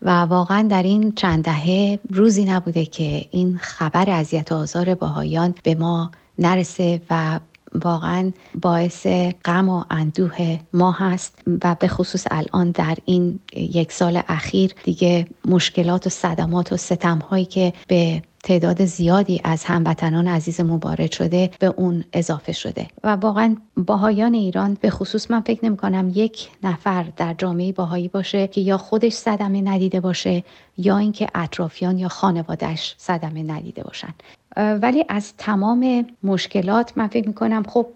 و 0.03 0.11
واقعا 0.11 0.63
در 0.63 0.83
این 0.83 1.13
چند 1.13 1.45
دهه 1.45 1.99
روزی 2.11 2.45
نبوده 2.45 2.87
که 2.87 3.27
این 3.31 3.59
خبر 3.63 4.11
اذیت 4.11 4.53
آزار 4.53 4.95
باهایان 4.95 5.55
به 5.63 5.75
ما 5.75 6.11
نرسه 6.39 7.03
و 7.11 7.41
واقعا 7.75 8.33
باعث 8.61 9.07
غم 9.45 9.69
و 9.69 9.85
اندوه 9.91 10.59
ما 10.73 10.93
هست 10.93 11.39
و 11.65 11.77
به 11.81 11.89
خصوص 11.89 12.27
الان 12.31 12.71
در 12.71 12.97
این 13.05 13.41
یک 13.53 13.93
سال 13.93 14.23
اخیر 14.29 14.75
دیگه 14.85 15.27
مشکلات 15.45 16.07
و 16.07 16.11
صدمات 16.11 16.73
و 16.73 16.77
ستم 16.77 17.19
هایی 17.19 17.45
که 17.45 17.73
به 17.89 18.23
تعداد 18.45 18.85
زیادی 18.85 19.41
از 19.45 19.65
هموطنان 19.65 20.29
عزیز 20.29 20.61
مبارد 20.61 21.13
شده 21.13 21.51
به 21.59 21.67
اون 21.67 22.05
اضافه 22.13 22.53
شده. 22.53 22.87
و 23.05 23.17
واقعا 23.17 23.57
باهایان 23.77 24.35
ایران 24.35 24.77
به 24.81 24.91
خصوص 24.91 25.31
من 25.31 25.41
فکر 25.41 25.65
نمی 25.65 25.77
کنم 25.77 26.13
یک 26.15 26.51
نفر 26.63 27.07
در 27.17 27.35
جامعه 27.35 27.73
باهایی 27.73 28.09
باشه 28.09 28.47
که 28.47 28.61
یا 28.61 28.79
خودش 28.79 29.13
صدمه 29.13 29.61
ندیده 29.61 30.01
باشه 30.01 30.45
یا 30.77 30.99
اینکه 30.99 31.29
اطرافیان 31.35 31.99
یا 31.99 32.09
خانوادهش 32.09 32.95
صدمه 32.99 33.43
ندیده 33.43 33.83
باشن. 33.83 34.15
ولی 34.57 35.05
از 35.09 35.33
تمام 35.39 36.07
مشکلات 36.23 36.93
من 36.97 37.07
فکر 37.07 37.29
می‌کنم 37.29 37.63
خب 37.63 37.87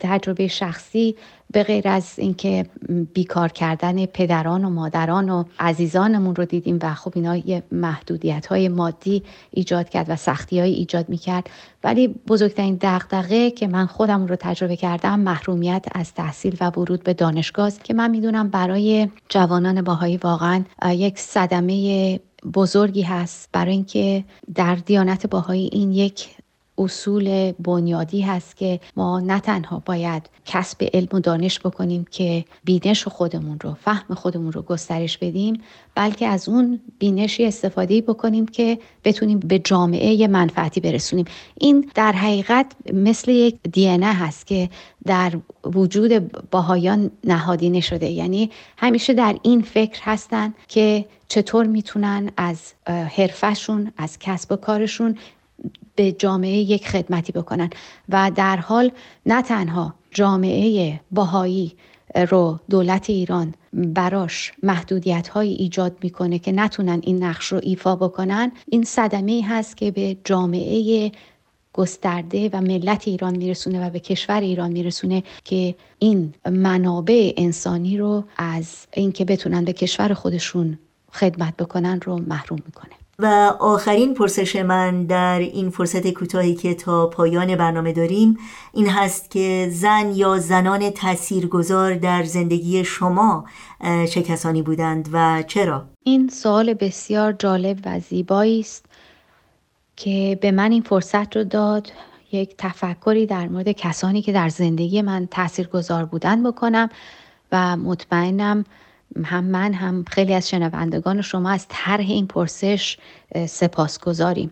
تجربه 0.00 0.48
شخصی 0.48 1.16
به 1.52 1.62
غیر 1.62 1.88
از 1.88 2.18
اینکه 2.18 2.66
بیکار 3.14 3.48
کردن 3.48 4.06
پدران 4.06 4.64
و 4.64 4.70
مادران 4.70 5.28
و 5.28 5.44
عزیزانمون 5.58 6.34
رو 6.34 6.44
دیدیم 6.44 6.78
و 6.82 6.94
خب 6.94 7.12
اینا 7.16 7.36
یه 7.36 7.62
محدودیت 7.72 8.46
های 8.46 8.68
مادی 8.68 9.22
ایجاد 9.50 9.88
کرد 9.88 10.06
و 10.10 10.16
سختی 10.16 10.60
های 10.60 10.72
ایجاد 10.72 11.08
می‌کرد. 11.08 11.50
ولی 11.84 12.08
بزرگترین 12.08 12.78
دغدغه 12.80 13.50
که 13.50 13.66
من 13.66 13.86
خودم 13.86 14.26
رو 14.26 14.36
تجربه 14.36 14.76
کردم 14.76 15.20
محرومیت 15.20 15.86
از 15.92 16.14
تحصیل 16.14 16.56
و 16.60 16.70
ورود 16.70 17.02
به 17.02 17.14
دانشگاه 17.14 17.70
که 17.84 17.94
من 17.94 18.10
می‌دونم 18.10 18.48
برای 18.48 19.08
جوانان 19.28 19.82
باهایی 19.82 20.16
واقعا 20.16 20.64
یک 20.90 21.18
صدمه 21.18 22.20
بزرگی 22.54 23.02
هست 23.02 23.48
برای 23.52 23.72
اینکه 23.72 24.24
در 24.54 24.74
دیانت 24.74 25.26
باهایی 25.26 25.70
این 25.72 25.92
یک 25.92 26.28
اصول 26.80 27.52
بنیادی 27.52 28.20
هست 28.20 28.56
که 28.56 28.80
ما 28.96 29.20
نه 29.20 29.40
تنها 29.40 29.82
باید 29.86 30.30
کسب 30.44 30.88
علم 30.94 31.08
و 31.12 31.20
دانش 31.20 31.60
بکنیم 31.60 32.06
که 32.10 32.44
بینش 32.64 33.08
خودمون 33.08 33.58
رو 33.60 33.74
فهم 33.74 34.14
خودمون 34.14 34.52
رو 34.52 34.62
گسترش 34.62 35.18
بدیم 35.18 35.62
بلکه 35.94 36.26
از 36.26 36.48
اون 36.48 36.80
بینشی 36.98 37.46
استفاده 37.46 38.00
بکنیم 38.00 38.46
که 38.46 38.78
بتونیم 39.04 39.38
به 39.38 39.58
جامعه 39.58 40.28
منفعتی 40.28 40.80
برسونیم. 40.80 41.24
این 41.58 41.90
در 41.94 42.12
حقیقت 42.12 42.66
مثل 42.92 43.30
یک 43.30 43.56
دی 43.72 43.86
هست 43.86 44.46
که 44.46 44.70
در 45.04 45.32
وجود 45.64 46.32
باهایان 46.50 47.10
نهادینه 47.24 47.80
شده. 47.80 48.06
یعنی 48.06 48.50
همیشه 48.76 49.12
در 49.12 49.36
این 49.42 49.62
فکر 49.62 50.00
هستن 50.02 50.54
که 50.68 51.04
چطور 51.28 51.66
می‌تونن 51.66 52.30
از 52.36 52.72
حرفشون 52.86 53.92
از 53.96 54.18
کسب 54.18 54.52
و 54.52 54.56
کارشون 54.56 55.18
به 56.00 56.12
جامعه 56.12 56.56
یک 56.56 56.88
خدمتی 56.88 57.32
بکنن. 57.32 57.70
و 58.08 58.30
در 58.34 58.56
حال 58.56 58.90
نه 59.26 59.42
تنها 59.42 59.94
جامعه 60.10 61.00
باهایی 61.10 61.72
رو 62.30 62.58
دولت 62.70 63.10
ایران 63.10 63.54
براش 63.72 64.52
محدودیت 64.62 65.28
های 65.28 65.48
ایجاد 65.48 65.96
می‌کنه 66.02 66.38
که 66.38 66.52
نتونن 66.52 67.00
این 67.02 67.24
نقش 67.24 67.46
رو 67.46 67.60
ایفا 67.62 67.96
بکنن 67.96 68.52
این 68.68 68.84
صدمه 68.84 69.42
هست 69.48 69.76
که 69.76 69.90
به 69.90 70.16
جامعه 70.24 71.12
گسترده 71.72 72.50
و 72.52 72.60
ملت 72.60 73.08
ایران 73.08 73.36
میرسونه 73.36 73.86
و 73.86 73.90
به 73.90 74.00
کشور 74.00 74.40
ایران 74.40 74.72
میرسونه 74.72 75.22
که 75.44 75.74
این 75.98 76.34
منابع 76.50 77.32
انسانی 77.36 77.98
رو 77.98 78.24
از 78.36 78.86
اینکه 78.92 79.24
بتونن 79.24 79.64
به 79.64 79.72
کشور 79.72 80.14
خودشون 80.14 80.78
خدمت 81.12 81.56
بکنن 81.56 82.00
رو 82.00 82.18
محروم 82.18 82.58
می‌کنه. 82.66 82.92
و 83.22 83.54
آخرین 83.60 84.14
پرسش 84.14 84.56
من 84.56 85.04
در 85.04 85.38
این 85.38 85.70
فرصت 85.70 86.10
کوتاهی 86.10 86.54
که 86.54 86.74
تا 86.74 87.06
پایان 87.06 87.56
برنامه 87.56 87.92
داریم 87.92 88.38
این 88.72 88.88
هست 88.88 89.30
که 89.30 89.68
زن 89.72 90.12
یا 90.14 90.38
زنان 90.38 90.90
تاثیرگذار 90.90 91.94
در 91.94 92.24
زندگی 92.24 92.84
شما 92.84 93.44
چه 93.82 94.22
کسانی 94.22 94.62
بودند 94.62 95.08
و 95.12 95.42
چرا؟ 95.46 95.84
این 96.02 96.28
سوال 96.28 96.74
بسیار 96.74 97.32
جالب 97.32 97.78
و 97.84 98.00
زیبایی 98.00 98.60
است 98.60 98.86
که 99.96 100.38
به 100.40 100.50
من 100.50 100.72
این 100.72 100.82
فرصت 100.82 101.36
رو 101.36 101.44
داد 101.44 101.92
یک 102.32 102.54
تفکری 102.58 103.26
در 103.26 103.48
مورد 103.48 103.72
کسانی 103.72 104.22
که 104.22 104.32
در 104.32 104.48
زندگی 104.48 105.02
من 105.02 105.28
تاثیرگذار 105.30 106.04
بودن 106.04 106.42
بکنم 106.42 106.88
و 107.52 107.76
مطمئنم 107.76 108.64
هم 109.24 109.44
من 109.44 109.72
هم 109.72 110.04
خیلی 110.10 110.34
از 110.34 110.48
شنوندگان 110.48 111.22
شما 111.22 111.50
از 111.50 111.66
طرح 111.68 112.00
این 112.00 112.26
پرسش 112.26 112.98
سپاس 113.46 113.98
گذاریم 113.98 114.50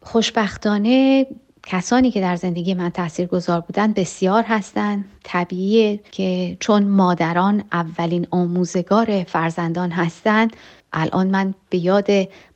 خوشبختانه 0.00 1.26
کسانی 1.62 2.10
که 2.10 2.20
در 2.20 2.36
زندگی 2.36 2.74
من 2.74 2.90
تأثیر 2.90 3.26
گذار 3.26 3.60
بودن 3.60 3.92
بسیار 3.92 4.42
هستند 4.42 5.04
طبیعیه 5.24 6.00
که 6.10 6.56
چون 6.60 6.84
مادران 6.84 7.64
اولین 7.72 8.26
آموزگار 8.30 9.24
فرزندان 9.24 9.90
هستند 9.90 10.56
الان 10.92 11.26
من 11.26 11.54
به 11.70 11.78
یاد 11.78 12.06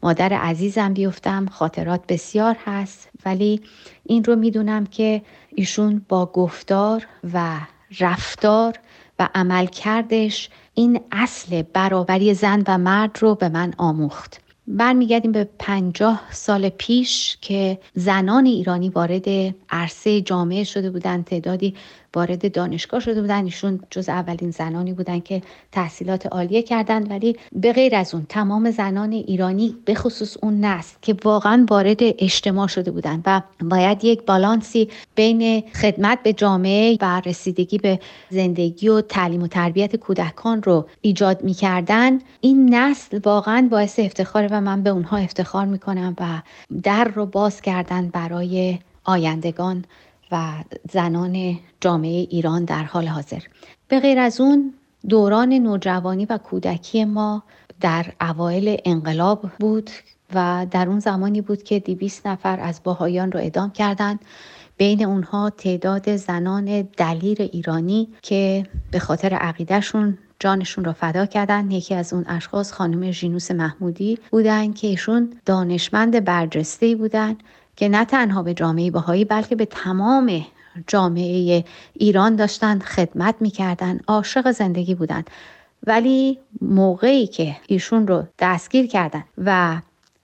مادر 0.03 0.33
عزیزم 0.33 0.95
بیفتم. 0.95 1.47
خاطرات 1.47 2.01
بسیار 2.09 2.57
هست. 2.65 3.09
ولی 3.25 3.61
این 4.05 4.25
رو 4.25 4.37
می‌دونم 4.37 4.87
که 4.87 5.23
ایشون 5.55 6.07
با 6.09 6.27
گفتار 6.27 7.07
و 7.35 7.61
رفتار 8.01 8.75
و 9.19 9.29
عملکردش 9.35 10.49
این 10.75 11.01
اصل 11.13 11.63
برابری 11.63 12.35
زن 12.35 12.63
و 12.67 12.79
مرد 12.79 13.19
رو 13.21 13.35
به 13.35 13.49
من 13.49 13.75
آموخت. 13.79 14.41
برمیگردیم 14.67 15.33
به 15.33 15.49
پنجاه 15.59 16.23
سال 16.31 16.69
پیش 16.69 17.39
که 17.41 17.79
زنان 17.95 18.47
ایرانی 18.47 18.89
وارد 18.89 19.55
عرصه 19.71 20.21
جامعه 20.21 20.65
شده 20.65 20.91
بودند 20.91 21.25
تعدادی 21.25 21.75
وارد 22.15 22.53
دانشگاه 22.53 23.01
شده 23.01 23.21
بودن. 23.21 23.45
ایشون 23.45 23.81
جز 23.91 24.09
اولین 24.09 24.51
زنانی 24.51 24.93
بودن 24.93 25.21
که 25.21 25.43
تحصیلات 25.73 26.27
عالیه 26.27 26.63
کردند 26.63 27.11
ولی 27.11 27.37
به 27.53 27.73
غیر 27.73 27.97
از 27.97 28.15
اون 28.15 28.27
تمام 28.29 28.71
زنان 28.71 29.13
ایرانی 29.13 29.77
به 29.85 29.95
خصوص 29.95 30.37
اون 30.43 30.61
نسل 30.61 30.97
که 31.03 31.17
واقعا 31.25 31.67
وارد 31.71 31.99
اجتماع 32.01 32.67
شده 32.67 32.91
بودن 32.91 33.23
و 33.27 33.43
باید 33.61 34.05
یک 34.05 34.23
بالانسی 34.27 34.89
بین 35.15 35.61
خدمت 35.61 36.19
به 36.23 36.33
جامعه 36.33 36.99
و 37.01 37.23
رسیدگی 37.27 37.79
به 37.79 38.01
زندگی 38.31 38.89
و 38.89 39.01
تعلیم 39.01 39.43
و 39.43 39.47
تربیت 39.47 39.97
کودکان 39.97 40.63
رو 40.63 40.87
ایجاد 41.01 41.45
می‌کردن. 41.45 42.19
این 42.41 42.75
نسل 42.75 43.21
واقعا 43.25 43.69
باعث 43.71 43.99
افتخاره 43.99 44.49
و 44.51 44.61
من 44.61 44.83
به 44.83 44.91
اونها 44.91 45.17
افتخار 45.17 45.67
می‌کنم 45.67 46.17
و 46.21 46.43
در 46.83 47.05
رو 47.05 47.27
باز 47.27 47.61
کردن 47.61 48.09
برای 48.09 48.79
آیندگان. 49.05 49.85
و 50.33 50.65
زنان 50.93 51.59
جامعه 51.81 52.27
ایران 52.31 52.65
در 52.65 52.85
حال 52.85 53.07
حاضر. 53.07 53.43
به 53.89 54.01
غیر 54.01 54.19
از 54.19 54.41
اون 54.41 54.75
دوران 55.09 55.53
نوجوانی 55.53 56.27
و 56.27 56.39
کودکی 56.39 57.05
ما 57.05 57.43
در 57.81 58.07
اوایل 58.21 58.77
انقلاب 58.85 59.51
بود 59.61 59.91
و 60.35 60.67
در 60.71 60.89
اون 60.89 60.99
زمانی 60.99 61.41
بود 61.41 61.63
که 61.63 61.79
دیویس 61.79 62.27
نفر 62.27 62.61
از 62.61 62.81
باهایان 62.85 63.33
رو 63.33 63.41
ادام 63.43 63.71
کردند. 63.71 64.21
بین 64.77 65.05
اونها 65.05 65.51
تعداد 65.51 66.17
زنان 66.17 66.83
دلیر 66.83 67.43
ایرانی 67.43 68.09
که 68.23 68.67
به 68.91 68.99
خاطر 68.99 69.35
عقیدهشون 69.35 70.19
جانشون 70.39 70.85
را 70.85 70.93
فدا 70.93 71.27
کردن. 71.27 71.71
یکی 71.71 71.95
از 71.95 72.13
اون 72.13 72.25
اشخاص 72.29 72.73
خانم 72.73 73.11
ژینوس 73.11 73.51
محمودی 73.51 74.19
بودن 74.31 74.73
که 74.73 74.87
ایشون 74.87 75.33
دانشمند 75.47 76.25
برجسته 76.25 76.97
بودن. 76.97 77.37
که 77.77 77.89
نه 77.89 78.05
تنها 78.05 78.43
به 78.43 78.55
جامعه 78.55 78.91
بهایی 78.91 79.25
بلکه 79.25 79.57
به 79.57 79.65
تمام 79.65 80.47
جامعه 80.87 81.65
ایران 81.95 82.37
داشتن 82.37 82.79
خدمت 82.79 83.35
می‌کردن 83.41 84.01
عاشق 84.09 84.51
زندگی 84.51 84.95
بودن. 84.95 85.25
ولی 85.87 86.39
موقعی 86.61 87.27
که 87.27 87.57
ایشون 87.67 88.07
رو 88.07 88.25
دستگیر 88.39 88.87
کردن 88.87 89.25
و 89.39 89.81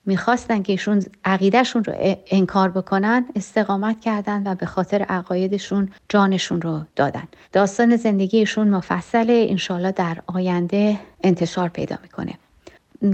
می‌خواستن 0.06 0.62
که 0.62 0.72
ایشون 0.72 1.02
عقیدهشون 1.24 1.84
رو 1.84 1.92
انکار 2.30 2.68
بکنن 2.68 3.24
استقامت 3.37 4.00
کردن 4.00 4.42
و 4.46 4.54
به 4.54 4.66
خاطر 4.66 5.02
عقایدشون 5.02 5.88
جانشون 6.08 6.61
رو 6.61 6.80
دادن. 6.96 7.28
داستان 7.52 7.96
زندگیشون 7.96 8.68
مفصله. 8.68 9.46
انشالله 9.50 9.92
در 9.92 10.18
آینده 10.26 11.00
انتشار 11.22 11.68
پیدا 11.68 11.96
می‌کنه. 12.02 12.32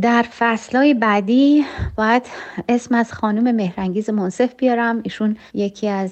در 0.02 0.22
فصلهای 0.38 0.94
بعدی 0.94 1.64
باید 1.96 2.22
اسم 2.68 2.94
از 2.94 3.12
خانم 3.12 3.56
مهرنگیز 3.56 4.10
منصف 4.10 4.54
بیارم. 4.54 5.00
ایشون 5.02 5.36
یکی 5.54 5.88
از 5.88 6.10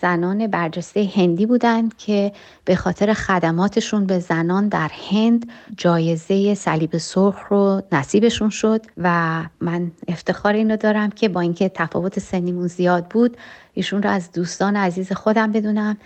زنان 0.00 0.46
برجسته 0.46 1.10
هندی 1.16 1.46
بودند 1.46 1.96
که 1.96 2.32
به 2.64 2.76
خاطر 2.76 3.12
خدماتشون 3.12 4.06
به 4.06 4.18
زنان 4.18 4.68
در 4.68 4.90
هند 5.10 5.50
جایزه 5.76 6.54
صلیب 6.54 6.96
سرخ 6.96 7.36
رو 7.50 7.82
نصیبشون 7.92 8.50
شد 8.50 8.86
و 8.96 9.42
من 9.60 9.90
افتخار 10.08 10.52
اینو 10.52 10.76
دارم 10.76 11.10
که 11.10 11.28
با 11.28 11.40
اینکه 11.40 11.68
تفاوت 11.68 12.18
سنیمون 12.18 12.66
زیاد 12.66 13.06
بود 13.06 13.36
ایشون 13.74 14.02
رو 14.02 14.10
از 14.10 14.32
دوستان 14.32 14.76
عزیز 14.76 15.12
خودم 15.12 15.52
بدونم. 15.52 15.96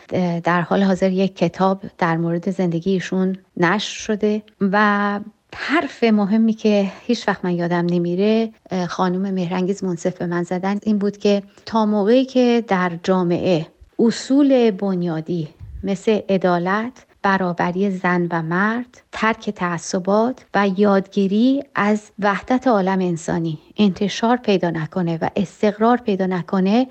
در 0.44 0.60
حال 0.60 0.82
حاضر 0.82 1.10
یک 1.10 1.36
کتاب 1.36 1.82
در 1.98 2.16
مورد 2.16 2.50
زندگی 2.50 2.90
ایشون 2.90 3.36
نشر 3.56 3.98
شده 3.98 4.42
و 4.60 5.20
حرف 5.58 6.04
مهمی 6.04 6.52
که 6.52 6.92
هیچ 7.06 7.28
وقت 7.28 7.44
من 7.44 7.54
یادم 7.54 7.86
نمیره 7.86 8.50
خانم 8.88 9.34
مهرنگیز 9.34 9.84
منصف 9.84 10.18
به 10.18 10.26
من 10.26 10.42
زدن 10.42 10.78
این 10.82 10.98
بود 10.98 11.16
که 11.16 11.42
تا 11.66 11.86
موقعی 11.86 12.24
که 12.24 12.64
در 12.68 12.92
جامعه 13.02 13.66
اصول 13.98 14.70
بنیادی 14.70 15.48
مثل 15.82 16.20
عدالت 16.28 16.92
برابری 17.22 17.90
زن 17.90 18.28
و 18.30 18.42
مرد 18.42 19.02
ترک 19.12 19.50
تعصبات 19.50 20.44
و 20.54 20.68
یادگیری 20.76 21.64
از 21.74 22.10
وحدت 22.18 22.66
عالم 22.66 22.98
انسانی 23.00 23.58
انتشار 23.76 24.36
پیدا 24.36 24.70
نکنه 24.70 25.18
و 25.20 25.28
استقرار 25.36 25.96
پیدا 25.96 26.26
نکنه 26.26 26.86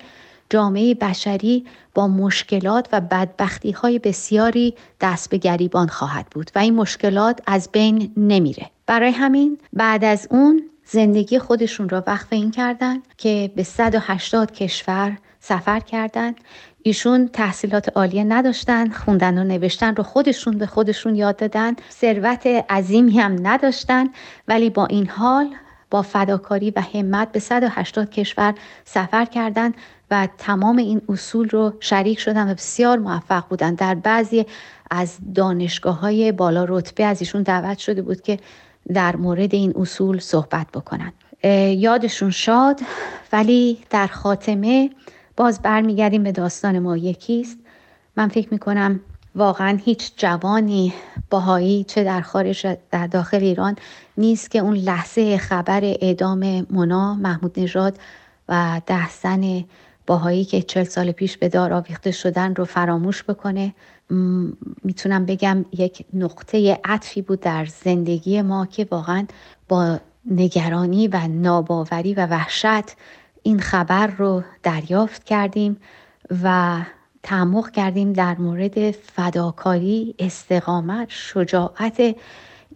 جامعه 0.50 0.94
بشری 0.94 1.64
با 1.94 2.08
مشکلات 2.08 2.88
و 2.92 3.00
بدبختی 3.00 3.70
های 3.70 3.98
بسیاری 3.98 4.74
دست 5.00 5.30
به 5.30 5.38
گریبان 5.38 5.88
خواهد 5.88 6.26
بود 6.30 6.50
و 6.54 6.58
این 6.58 6.74
مشکلات 6.74 7.40
از 7.46 7.68
بین 7.72 8.12
نمیره. 8.16 8.70
برای 8.86 9.10
همین 9.10 9.58
بعد 9.72 10.04
از 10.04 10.28
اون 10.30 10.62
زندگی 10.84 11.38
خودشون 11.38 11.88
را 11.88 12.04
وقف 12.06 12.26
این 12.30 12.50
کردن 12.50 13.02
که 13.16 13.52
به 13.56 13.62
180 13.62 14.52
کشور 14.52 15.18
سفر 15.40 15.80
کردند 15.80 16.36
ایشون 16.82 17.28
تحصیلات 17.28 17.96
عالیه 17.96 18.24
نداشتن 18.24 18.90
خوندن 18.90 19.38
و 19.38 19.44
نوشتن 19.44 19.96
رو 19.96 20.02
خودشون 20.02 20.58
به 20.58 20.66
خودشون 20.66 21.16
یاد 21.16 21.36
دادن. 21.36 21.76
ثروت 21.90 22.46
عظیمی 22.46 23.20
هم 23.20 23.36
نداشتن 23.46 24.08
ولی 24.48 24.70
با 24.70 24.86
این 24.86 25.08
حال 25.08 25.54
با 25.90 26.02
فداکاری 26.02 26.70
و 26.70 26.80
همت 26.80 27.32
به 27.32 27.38
180 27.38 28.10
کشور 28.10 28.54
سفر 28.84 29.24
کردند 29.24 29.74
و 30.10 30.28
تمام 30.38 30.76
این 30.76 31.02
اصول 31.08 31.48
رو 31.48 31.72
شریک 31.80 32.18
شدن 32.18 32.50
و 32.50 32.54
بسیار 32.54 32.98
موفق 32.98 33.48
بودن. 33.48 33.74
در 33.74 33.94
بعضی 33.94 34.46
از 34.90 35.16
دانشگاه 35.34 36.00
های 36.00 36.32
بالا 36.32 36.64
رتبه 36.68 37.04
از 37.04 37.20
ایشون 37.20 37.42
دعوت 37.42 37.78
شده 37.78 38.02
بود 38.02 38.20
که 38.20 38.38
در 38.94 39.16
مورد 39.16 39.54
این 39.54 39.72
اصول 39.76 40.18
صحبت 40.18 40.66
بکنن. 40.74 41.12
یادشون 41.74 42.30
شاد 42.30 42.80
ولی 43.32 43.78
در 43.90 44.06
خاتمه 44.06 44.90
باز 45.36 45.62
برمیگردیم 45.62 46.22
به 46.22 46.32
داستان 46.32 46.78
ما. 46.78 46.96
یکیست 46.96 47.58
من 48.16 48.28
فکر 48.28 48.48
می‌کنم 48.50 49.00
واقعا 49.34 49.78
هیچ 49.84 50.12
جوانی 50.16 50.94
باهایی 51.30 51.84
چه 51.84 52.04
در 52.04 52.20
خارج 52.20 52.76
در 52.90 53.06
داخل 53.06 53.42
ایران 53.42 53.76
نیست 54.16 54.50
که 54.50 54.58
اون 54.58 54.76
لحظه 54.76 55.38
خبر 55.38 55.80
اعدام 55.84 56.66
مونا 56.70 57.14
محمود 57.14 57.60
نژاد 57.60 57.98
و 58.48 58.80
ده 58.86 59.10
زن 59.10 59.64
باهایی 60.06 60.44
که 60.44 60.62
چل 60.62 60.84
سال 60.84 61.12
پیش 61.12 61.36
به 61.36 61.48
دار 61.48 61.72
آویخته 61.72 62.10
شدن 62.10 62.54
رو 62.54 62.64
فراموش 62.64 63.24
بکنه 63.24 63.74
می‌تونم 64.84 65.26
بگم 65.26 65.64
یک 65.72 66.04
نقطه 66.14 66.80
عطفی 66.84 67.22
بود 67.22 67.40
در 67.40 67.66
زندگی 67.66 68.42
ما 68.42 68.66
که 68.66 68.86
واقعا 68.90 69.26
با 69.68 70.00
نگرانی 70.30 71.08
و 71.08 71.28
ناباوری 71.28 72.14
و 72.14 72.26
وحشت 72.26 72.96
این 73.42 73.60
خبر 73.60 74.06
رو 74.06 74.42
دریافت 74.62 75.24
کردیم 75.24 75.76
و 76.42 76.78
تعمق 77.22 77.70
کردیم 77.70 78.12
در 78.12 78.38
مورد 78.38 78.90
فداکاری 78.90 80.14
استقامت 80.18 81.08
شجاعت 81.10 82.16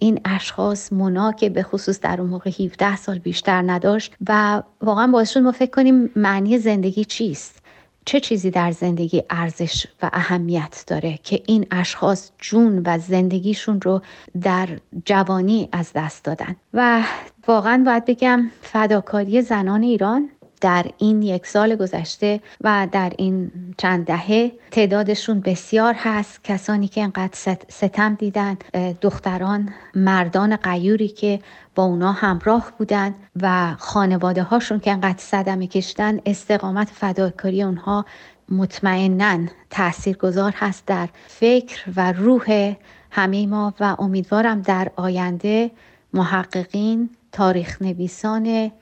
این 0.02 0.20
اشخاص 0.24 0.92
مونا 0.92 1.32
که 1.32 1.48
به 1.50 1.62
خصوص 1.62 2.00
در 2.00 2.20
اون 2.20 2.30
موقع 2.30 2.50
17 2.50 2.96
سال 2.96 3.18
بیشتر 3.18 3.62
نداشت 3.62 4.14
و 4.28 4.62
واقعا 4.80 5.06
باعث 5.06 5.30
شد 5.30 5.40
ما 5.40 5.52
فکر 5.52 5.70
کنیم 5.70 6.10
معنی 6.16 6.58
زندگی 6.58 7.04
چیست؟ 7.04 7.62
چه 8.04 8.20
چیزی 8.20 8.50
در 8.50 8.70
زندگی 8.70 9.22
ارزش 9.30 9.86
و 10.02 10.10
اهمیت 10.12 10.84
داره 10.86 11.18
که 11.22 11.42
این 11.46 11.66
اشخاص 11.70 12.30
جون 12.38 12.82
و 12.86 12.98
زندگیشون 12.98 13.80
رو 13.80 14.02
در 14.42 14.68
جوانی 15.04 15.68
از 15.72 15.92
دست 15.94 16.24
دادن؟ 16.24 16.56
و 16.74 17.02
واقعا 17.46 17.82
باید 17.86 18.04
بگم 18.04 18.50
فداکاری 18.62 19.42
زنان 19.42 19.82
ایران 19.82 20.28
در 20.61 20.87
این 20.99 21.23
یک 21.23 21.46
سال 21.46 21.77
گذشته 21.77 22.40
و 22.61 22.88
در 22.92 23.12
این 23.18 23.51
چند 23.79 24.07
دهه 24.07 24.53
تعدادشون 24.70 25.40
بسیار 25.40 25.94
هست. 25.99 26.44
کسانی 26.44 26.88
که 26.88 27.03
انقدر 27.03 27.59
ستم 27.68 28.14
دیدن 28.14 28.57
دختران 29.01 29.68
مردان 29.94 30.57
قیوری 30.57 31.09
که 31.09 31.40
با 31.75 31.85
اونا 31.85 32.12
همراه 32.12 32.73
بودن 32.79 33.14
و 33.42 33.75
خانواده 33.79 34.42
هاشون 34.42 34.81
که 34.81 34.90
انقدر 34.92 35.18
صدمه 35.18 35.66
کشتن 35.66 36.20
استقامت 36.27 36.90
فداکاری 36.90 37.62
اونها 37.62 38.05
مطمئنا 38.49 39.38
تاثیرگذار 39.70 40.53
هست 40.57 40.87
در 40.87 41.09
فکر 41.27 41.85
و 41.96 42.12
روح 42.12 42.77
همه 43.11 43.46
ما 43.46 43.75
و 43.81 43.96
امیدوارم 43.99 44.62
در 44.62 44.90
آینده 44.96 45.70
محققین 46.14 47.11
تاریخ 47.33 47.83
نویسان 47.83 48.73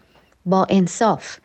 با 0.46 0.66
انصاف 0.70 1.38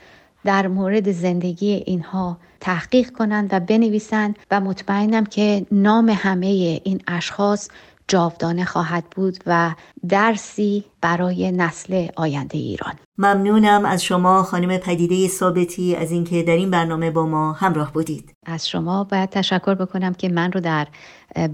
در 0.46 0.68
مورد 0.68 1.12
زندگی 1.12 1.72
اینها 1.72 2.38
تحقیق 2.60 3.12
کنند 3.12 3.50
و 3.52 3.60
بنویسند 3.60 4.40
و 4.52 4.60
مطمئنم 4.60 5.26
که 5.26 5.66
نام 5.72 6.10
همه 6.10 6.48
این 6.84 7.02
اشخاص 7.08 7.70
جاودانه 8.08 8.66
خواهد 8.66 9.04
بود 9.16 9.38
و 9.46 9.72
درسی 10.10 10.84
برای 11.02 11.52
نسل 11.52 12.08
آینده 12.16 12.58
ایران. 12.58 12.94
ممنونم 13.18 13.86
از 13.86 14.04
شما 14.04 14.44
خانم 14.44 14.78
پدیده 14.78 15.28
ثابتی 15.28 15.96
از 15.96 16.12
اینکه 16.12 16.44
در 16.44 16.56
این 16.56 16.72
برنامه 16.72 17.12
با 17.12 17.26
ما 17.26 17.54
همراه 17.54 17.94
بودید. 17.94 18.34
از 18.46 18.70
شما 18.70 19.04
باید 19.04 19.30
تشکر 19.30 19.76
بکنم 19.76 20.14
که 20.14 20.30
من 20.30 20.52
رو 20.52 20.60
در 20.60 20.88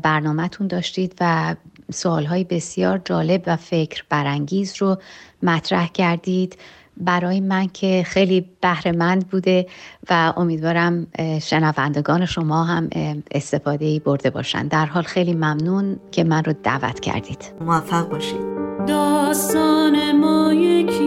برنامهتون 0.01 0.67
داشتید 0.67 1.15
و 1.21 1.55
سوالهای 1.93 2.43
بسیار 2.43 3.01
جالب 3.05 3.43
و 3.47 3.55
فکر 3.55 4.03
برانگیز 4.09 4.73
رو 4.77 4.97
مطرح 5.43 5.87
کردید. 5.87 6.57
برای 6.99 7.39
من 7.39 7.67
که 7.67 8.03
خیلی 8.05 8.45
بهرهمند 8.61 9.27
بوده 9.27 9.67
و 10.09 10.33
امیدوارم 10.37 11.07
شنوندگان 11.41 12.25
شما 12.25 12.63
هم 12.63 12.89
استفاده 13.31 13.99
برده 13.99 14.29
باشند 14.29 14.69
در 14.69 14.85
حال 14.85 15.03
خیلی 15.03 15.33
ممنون 15.33 15.99
که 16.11 16.23
من 16.23 16.43
رو 16.43 16.53
دعوت 16.63 16.99
کردید. 16.99 17.53
موفق 17.61 18.09
باشید. 18.09 18.41
داستان 18.87 20.17
ما 20.17 20.53
یکیست. 20.53 20.99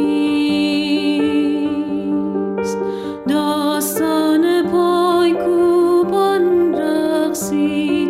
داستان 3.29 4.71
پایکوبان 4.71 6.75
رقصیدن 6.75 8.02